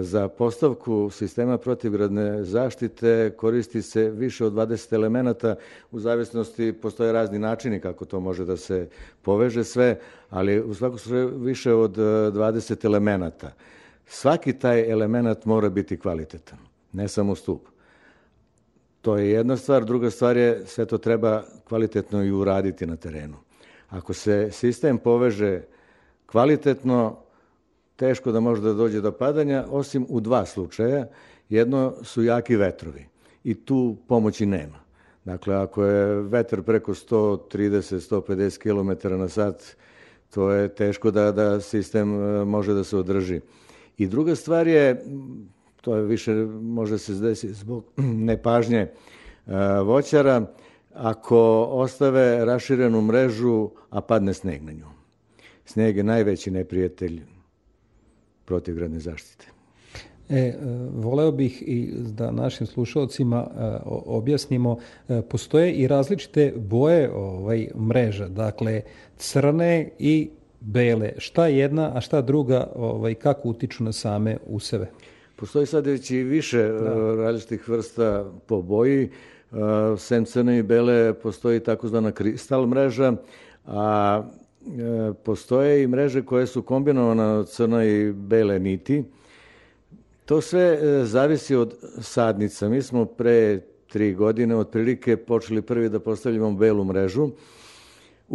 Za 0.00 0.28
postavku 0.28 1.10
sistema 1.10 1.58
protivgradne 1.58 2.44
zaštite 2.44 3.32
koristi 3.36 3.82
se 3.82 4.10
više 4.10 4.44
od 4.44 4.52
20 4.52 4.92
elemenata, 4.92 5.56
u 5.90 6.00
zavisnosti 6.00 6.72
postoje 6.72 7.12
razni 7.12 7.38
načini 7.38 7.80
kako 7.80 8.04
to 8.04 8.20
može 8.20 8.44
da 8.44 8.56
se 8.56 8.88
poveže 9.22 9.64
sve, 9.64 9.98
ali 10.30 10.60
u 10.60 10.74
svakom 10.74 10.98
slučaju 10.98 11.38
više 11.38 11.72
od 11.72 11.96
20 11.96 12.84
elemenata. 12.84 13.52
Svaki 14.06 14.52
taj 14.52 14.90
element 14.90 15.44
mora 15.44 15.68
biti 15.68 15.98
kvalitetan, 15.98 16.58
ne 16.92 17.08
samo 17.08 17.34
stup. 17.34 17.73
To 19.04 19.16
je 19.16 19.30
jedna 19.30 19.56
stvar, 19.56 19.84
druga 19.84 20.10
stvar 20.10 20.36
je 20.36 20.66
sve 20.66 20.86
to 20.86 20.98
treba 20.98 21.42
kvalitetno 21.68 22.24
i 22.24 22.32
uraditi 22.32 22.86
na 22.86 22.96
terenu. 22.96 23.36
Ako 23.88 24.12
se 24.12 24.48
sistem 24.52 24.98
poveže 24.98 25.62
kvalitetno, 26.26 27.16
teško 27.96 28.32
da 28.32 28.40
može 28.40 28.62
da 28.62 28.72
dođe 28.72 29.00
do 29.00 29.12
padanja, 29.12 29.64
osim 29.70 30.06
u 30.08 30.20
dva 30.20 30.46
slučaja. 30.46 31.06
Jedno 31.48 31.94
su 32.02 32.22
jaki 32.22 32.56
vetrovi 32.56 33.06
i 33.44 33.54
tu 33.54 33.96
pomoći 34.08 34.46
nema. 34.46 34.80
Dakle, 35.24 35.54
ako 35.54 35.84
je 35.84 36.22
vetar 36.22 36.62
preko 36.62 36.94
130-150 36.94 38.58
km 38.58 39.08
na 39.18 39.28
sat, 39.28 39.76
to 40.34 40.50
je 40.50 40.68
teško 40.68 41.10
da, 41.10 41.32
da 41.32 41.60
sistem 41.60 42.14
e, 42.14 42.44
može 42.44 42.74
da 42.74 42.84
se 42.84 42.96
održi. 42.96 43.40
I 43.98 44.06
druga 44.06 44.34
stvar 44.34 44.68
je, 44.68 45.04
to 45.84 45.96
je 45.96 46.02
više 46.02 46.34
može 46.62 46.98
se 46.98 47.14
desiti 47.14 47.54
zbog 47.54 47.84
nepažnje 48.28 48.78
e, 48.78 48.90
voćara, 49.84 50.46
ako 50.94 51.68
ostave 51.70 52.44
raširenu 52.44 53.02
mrežu, 53.02 53.70
a 53.90 54.00
padne 54.00 54.34
sneg 54.34 54.62
na 54.62 54.72
nju. 54.72 54.86
Sneg 55.64 55.96
je 55.96 56.02
najveći 56.02 56.50
neprijatelj 56.50 57.22
protivgradne 58.44 58.98
zaštite. 58.98 59.46
E, 60.28 60.38
e, 60.38 60.54
voleo 60.94 61.32
bih 61.32 61.62
i 61.66 61.92
da 61.96 62.30
našim 62.30 62.66
slušalcima 62.66 63.46
e, 63.46 63.78
objasnimo, 63.86 64.78
postoje 65.28 65.72
i 65.72 65.88
različite 65.88 66.52
boje 66.56 67.12
ovaj, 67.12 67.68
mreža, 67.76 68.28
dakle 68.28 68.82
crne 69.16 69.90
i 69.98 70.30
bele. 70.60 71.12
Šta 71.18 71.46
jedna, 71.46 71.92
a 71.94 72.00
šta 72.00 72.20
druga, 72.20 72.70
ovaj, 72.74 73.14
kako 73.14 73.48
utiču 73.48 73.84
na 73.84 73.92
same 73.92 74.36
useve? 74.46 74.90
Postoji 75.36 75.66
sad 75.66 75.86
već 75.86 76.10
i 76.10 76.22
više 76.22 76.62
da. 76.62 77.14
različitih 77.14 77.68
vrsta 77.68 78.32
po 78.46 78.62
boji. 78.62 79.10
Sem 79.98 80.24
crne 80.24 80.58
i 80.58 80.62
bele 80.62 81.14
postoji 81.14 81.60
takozvana 81.60 82.12
kristal 82.12 82.66
mreža, 82.66 83.12
a 83.66 84.22
E, 84.66 85.12
postoje 85.24 85.82
i 85.82 85.86
mreže 85.86 86.22
koje 86.22 86.46
su 86.46 86.62
kombinovane 86.62 87.24
od 87.24 87.50
crne 87.50 87.88
i 87.88 88.12
bele 88.12 88.58
niti. 88.58 89.04
To 90.24 90.40
sve 90.40 90.78
e, 90.80 91.04
zavisi 91.04 91.54
od 91.54 91.74
sadnica. 92.00 92.68
Mi 92.68 92.82
smo 92.82 93.04
pre 93.04 93.60
tri 93.88 94.14
godine 94.14 94.56
otprilike 94.56 95.16
počeli 95.16 95.62
prvi 95.62 95.88
da 95.88 96.00
postavljamo 96.00 96.52
belu 96.52 96.84
mrežu 96.84 97.28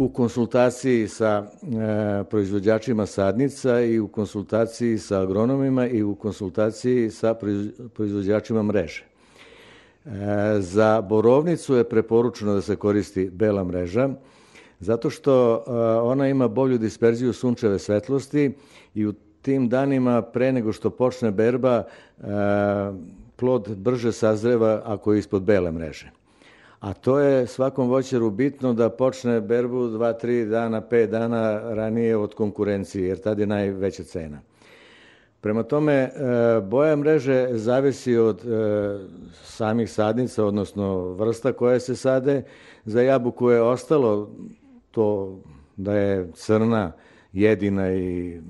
u 0.00 0.08
konsultaciji 0.08 1.08
sa 1.08 1.44
e, 1.44 2.24
proizvođačima 2.24 3.06
sadnica 3.06 3.80
i 3.80 3.98
u 3.98 4.08
konsultaciji 4.08 4.98
sa 4.98 5.20
agronomima 5.20 5.86
i 5.86 6.02
u 6.02 6.14
konsultaciji 6.14 7.10
sa 7.10 7.34
proizvođačima 7.94 8.62
mreže. 8.62 9.04
E, 9.04 10.10
za 10.58 11.00
borovnicu 11.00 11.74
je 11.74 11.84
preporučeno 11.84 12.54
da 12.54 12.60
se 12.60 12.76
koristi 12.76 13.30
bela 13.30 13.64
mreža, 13.64 14.08
zato 14.80 15.10
što 15.10 15.64
ona 16.02 16.28
ima 16.28 16.48
bolju 16.48 16.78
disperziju 16.78 17.32
sunčeve 17.32 17.78
svetlosti 17.78 18.52
i 18.94 19.06
u 19.06 19.12
tim 19.42 19.68
danima 19.68 20.22
pre 20.22 20.52
nego 20.52 20.72
što 20.72 20.90
počne 20.90 21.30
berba 21.30 21.84
plod 23.36 23.76
brže 23.76 24.12
sazreva 24.12 24.82
ako 24.84 25.12
je 25.12 25.18
ispod 25.18 25.42
bele 25.42 25.72
mreže. 25.72 26.19
A 26.80 26.92
to 26.92 27.18
je 27.18 27.46
svakom 27.46 27.88
voćaru 27.88 28.30
bitno 28.30 28.72
da 28.72 28.90
počne 28.90 29.40
berbu 29.40 29.76
2-3 29.76 30.48
dana, 30.48 30.82
5 30.90 31.06
dana 31.06 31.74
ranije 31.74 32.16
od 32.16 32.34
konkurencije, 32.34 33.08
jer 33.08 33.18
tad 33.18 33.38
je 33.38 33.46
najveća 33.46 34.02
cena. 34.02 34.40
Prema 35.40 35.62
tome, 35.62 36.10
boja 36.68 36.96
mreže 36.96 37.48
zavisi 37.52 38.16
od 38.16 38.42
samih 39.44 39.92
sadnica, 39.92 40.44
odnosno 40.44 40.98
vrsta 40.98 41.52
koje 41.52 41.80
se 41.80 41.96
sade. 41.96 42.42
Za 42.84 43.02
jabuku 43.02 43.50
je 43.50 43.62
ostalo 43.62 44.30
to 44.90 45.38
da 45.76 45.94
je 45.94 46.30
crna 46.34 46.92
jedina 47.32 47.92
i 47.92 48.40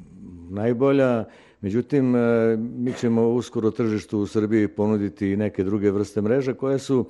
najbolja. 0.51 1.25
Međutim, 1.61 2.17
e, 2.17 2.57
mi 2.57 2.93
ćemo 2.93 3.29
uskoro 3.29 3.71
tržištu 3.71 4.19
u 4.19 4.27
Srbiji 4.27 4.69
ponuditi 4.69 5.31
i 5.31 5.37
neke 5.37 5.65
druge 5.65 5.91
vrste 5.91 6.21
mreža 6.21 6.55
koje 6.55 6.79
su 6.79 7.07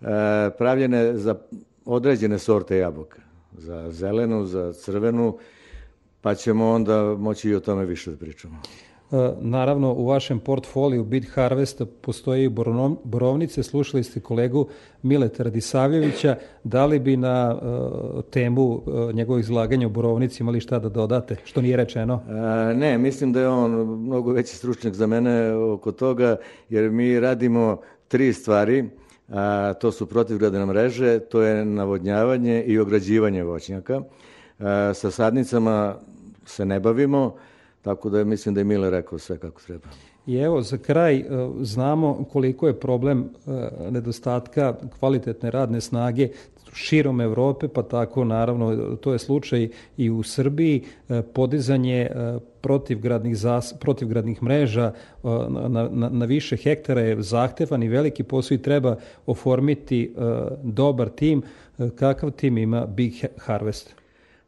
e, 0.00 0.04
pravljene 0.58 1.18
za 1.18 1.34
određene 1.84 2.38
sorte 2.38 2.76
jabuka. 2.76 3.22
Za 3.58 3.90
zelenu, 3.90 4.46
za 4.46 4.72
crvenu, 4.72 5.38
pa 6.20 6.34
ćemo 6.34 6.70
onda 6.70 7.16
moći 7.18 7.50
i 7.50 7.54
o 7.54 7.60
tome 7.60 7.84
više 7.84 8.10
da 8.10 8.16
pričamo. 8.16 8.62
E, 9.12 9.32
naravno, 9.40 9.92
u 9.92 10.06
vašem 10.06 10.38
portfoliju 10.38 11.04
Bit 11.04 11.30
Harvesta 11.34 11.86
postoje 12.00 12.44
i 12.44 12.48
borovnice. 13.04 13.62
Slušali 13.62 14.04
ste 14.04 14.20
kolegu 14.20 14.68
Mileta 15.02 15.42
Radisavljevića. 15.42 16.36
Da 16.64 16.86
li 16.86 16.98
bi 16.98 17.16
na 17.16 17.54
uh, 17.54 18.24
temu 18.30 18.62
uh, 18.62 19.14
njegovog 19.14 19.40
izlaganja 19.40 19.86
u 19.86 19.90
borovnici 19.90 20.42
imali 20.42 20.60
šta 20.60 20.78
da 20.78 20.88
dodate, 20.88 21.36
što 21.44 21.62
nije 21.62 21.76
rečeno? 21.76 22.22
Ne, 22.74 22.98
mislim 22.98 23.32
da 23.32 23.40
je 23.40 23.48
on 23.48 23.70
mnogo 24.02 24.32
veći 24.32 24.56
stručnjak 24.56 24.94
za 24.94 25.06
mene 25.06 25.54
oko 25.54 25.92
toga, 25.92 26.36
jer 26.68 26.90
mi 26.90 27.20
radimo 27.20 27.76
tri 28.08 28.32
stvari. 28.32 28.84
A, 29.28 29.72
to 29.80 29.92
su 29.92 30.06
protivgradne 30.06 30.66
mreže, 30.66 31.18
to 31.18 31.42
je 31.42 31.64
navodnjavanje 31.64 32.62
i 32.62 32.78
ograđivanje 32.78 33.42
voćnjaka. 33.42 34.00
A, 34.58 34.92
sa 34.94 35.10
sadnicama 35.10 35.94
se 36.44 36.64
ne 36.64 36.80
bavimo, 36.80 37.34
tako 37.82 38.10
da 38.10 38.24
mislim 38.24 38.54
da 38.54 38.60
je 38.60 38.64
Mile 38.64 38.90
rekao 38.90 39.18
sve 39.18 39.38
kako 39.38 39.60
treba. 39.62 39.88
I 40.26 40.36
evo, 40.36 40.62
za 40.62 40.78
kraj 40.78 41.16
e, 41.16 41.24
znamo 41.60 42.24
koliko 42.32 42.66
je 42.66 42.80
problem 42.80 43.24
e, 43.24 43.50
nedostatka 43.90 44.74
kvalitetne 44.98 45.50
radne 45.50 45.80
snage 45.80 46.28
širom 46.72 47.20
Evrope, 47.20 47.68
pa 47.68 47.82
tako 47.82 48.24
naravno 48.24 48.96
to 48.96 49.12
je 49.12 49.18
slučaj 49.18 49.68
i 49.96 50.10
u 50.10 50.22
Srbiji, 50.22 50.82
e, 51.08 51.22
podizanje 51.22 52.10
protivgradnih, 52.60 53.36
zas, 53.36 53.74
protivgradnih 53.80 54.42
mreža 54.42 54.92
na, 55.48 55.88
na, 55.92 56.08
na 56.08 56.24
više 56.24 56.56
hektara 56.56 57.00
je 57.00 57.22
zahtevan 57.22 57.82
i 57.82 57.88
veliki 57.88 58.22
posao 58.22 58.54
i 58.54 58.62
treba 58.62 58.96
oformiti 59.26 60.14
dobar 60.62 61.08
tim. 61.08 61.42
Kakav 61.96 62.30
tim 62.30 62.58
ima 62.58 62.86
Big 62.86 63.12
Harvest? 63.38 64.01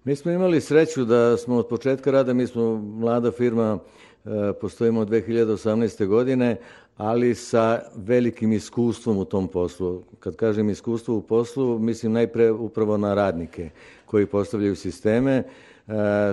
Mi 0.04 0.16
smo 0.16 0.30
imali 0.30 0.60
sreću 0.60 1.04
da 1.04 1.36
smo 1.36 1.56
od 1.56 1.66
početka 1.66 2.10
rada, 2.10 2.32
mi 2.32 2.46
smo 2.46 2.76
mlada 2.76 3.30
firma, 3.30 3.78
e, 4.24 4.28
postojimo 4.60 5.00
od 5.00 5.08
2018. 5.08 6.06
godine, 6.06 6.56
ali 6.96 7.34
sa 7.34 7.80
velikim 7.96 8.52
iskustvom 8.52 9.18
u 9.18 9.24
tom 9.24 9.48
poslu. 9.48 10.02
Kad 10.20 10.36
kažem 10.36 10.70
iskustvo 10.70 11.16
u 11.16 11.22
poslu, 11.22 11.78
mislim 11.78 12.12
najpre 12.12 12.50
upravo 12.50 12.96
na 12.96 13.14
radnike 13.14 13.70
koji 14.06 14.26
postavljaju 14.26 14.76
sisteme. 14.76 15.32
E, 15.32 15.44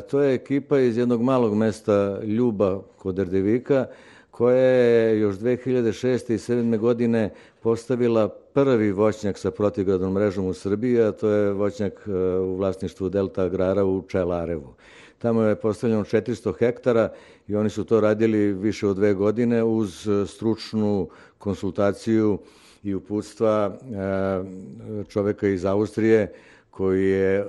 to 0.09 0.22
je 0.22 0.34
ekipa 0.34 0.80
iz 0.80 0.97
jednog 0.97 1.22
malog 1.22 1.55
mesta 1.55 2.19
Ljuba 2.24 2.82
kod 2.97 3.19
Erdevika, 3.19 3.86
koja 4.32 4.57
je 4.57 5.19
još 5.19 5.36
2006. 5.36 6.34
i 6.34 6.38
2007. 6.38 6.78
godine 6.78 7.30
postavila 7.61 8.41
prvi 8.54 8.91
voćnjak 8.91 9.38
sa 9.38 9.52
protivgradnom 9.52 10.14
mrežom 10.14 10.45
u 10.45 10.54
Srbiji, 10.54 11.02
a 11.02 11.12
to 11.12 11.30
je 11.30 11.54
voćnjak 11.54 11.93
e, 12.08 12.12
u 12.39 12.56
vlasništvu 12.56 13.10
Delta 13.10 13.43
Agrara 13.43 13.86
u 13.86 14.04
Čelarevu. 14.08 14.74
Tamo 15.18 15.41
je 15.41 15.56
postavljeno 15.56 16.04
400 16.04 16.54
hektara 16.60 17.10
i 17.47 17.56
oni 17.56 17.70
su 17.70 17.84
to 17.84 18.02
radili 18.02 18.54
više 18.54 18.88
od 18.88 18.95
dve 18.95 19.14
godine 19.14 19.64
uz 19.64 20.08
stručnu 20.28 21.10
konsultaciju 21.38 22.39
i 22.84 22.95
uputstva 22.95 23.72
e, 23.72 25.04
čoveka 25.10 25.47
iz 25.47 25.66
Austrije 25.66 26.34
koji 26.70 27.10
je 27.10 27.39
e, 27.39 27.45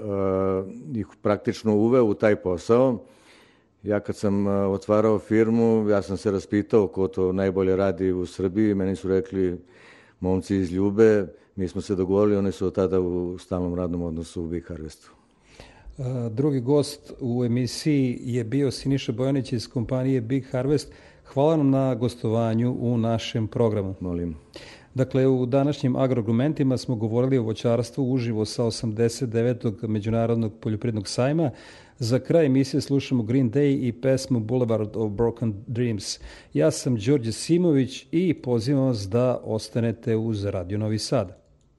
ih 0.95 1.07
praktično 1.23 1.75
uveo 1.75 2.05
u 2.05 2.15
taj 2.15 2.37
posao. 2.37 2.99
Ja 3.83 4.01
kad 4.01 4.17
sam 4.17 4.47
otvarao 4.47 5.19
firmu, 5.19 5.89
ja 5.89 6.03
sam 6.03 6.17
se 6.17 6.31
raspitao 6.31 6.89
ko 6.89 7.09
to 7.09 7.33
najbolje 7.33 7.77
radi 7.77 8.13
u 8.13 8.27
Srbiji. 8.27 8.75
Meni 8.75 8.97
su 8.97 9.09
rekli 9.09 9.59
momci 10.23 10.57
iz 10.57 10.73
Ljube, 10.73 11.27
mi 11.57 11.69
smo 11.69 11.81
se 11.81 11.95
dogovorili, 11.95 12.37
oni 12.37 12.53
su 12.53 12.67
od 12.67 12.75
tada 12.75 13.01
u 13.01 13.39
stalnom 13.39 13.75
radnom 13.75 14.03
odnosu 14.03 14.43
u 14.43 14.49
Big 14.49 14.65
Harvestu. 14.69 15.11
Drugi 16.31 16.61
gost 16.61 17.13
u 17.21 17.45
emisiji 17.45 18.19
je 18.23 18.45
bio 18.45 18.71
Siniša 18.71 19.13
Bojanić 19.13 19.53
iz 19.53 19.69
kompanije 19.69 20.21
Big 20.21 20.45
Harvest. 20.51 20.93
Hvala 21.25 21.57
nam 21.57 21.71
na 21.71 21.95
gostovanju 21.95 22.77
u 22.81 22.99
našem 22.99 23.49
programu. 23.49 23.95
Molim. 24.01 24.37
Dakle, 24.95 25.27
u 25.27 25.47
današnjim 25.47 25.97
agroargumentima 25.97 26.77
smo 26.77 26.97
govorili 26.97 27.39
o 27.39 27.43
voćarstvu 27.43 28.13
uživo 28.13 28.45
sa 28.45 28.65
89. 28.65 29.87
Međunarodnog 29.87 30.53
poljoprivrednog 30.61 31.09
sajma. 31.09 31.51
Za 32.03 32.19
kraj 32.19 32.47
emisije 32.47 32.81
slušamo 32.81 33.23
Green 33.23 33.51
Day 33.51 33.89
i 33.89 33.93
pesmu 33.93 34.41
Boulevard 34.41 34.97
of 34.97 35.13
Broken 35.13 35.55
Dreams. 35.67 36.19
Ja 36.55 36.71
sam 36.71 36.97
Đorđe 36.97 37.33
Simović 37.33 38.07
i 38.11 38.35
pozivam 38.35 38.87
vas 38.87 39.09
da 39.09 39.41
ostanete 39.45 40.17
uz 40.17 40.45
Radio 40.45 40.79
Novi 40.79 40.99
Sad. 40.99 41.42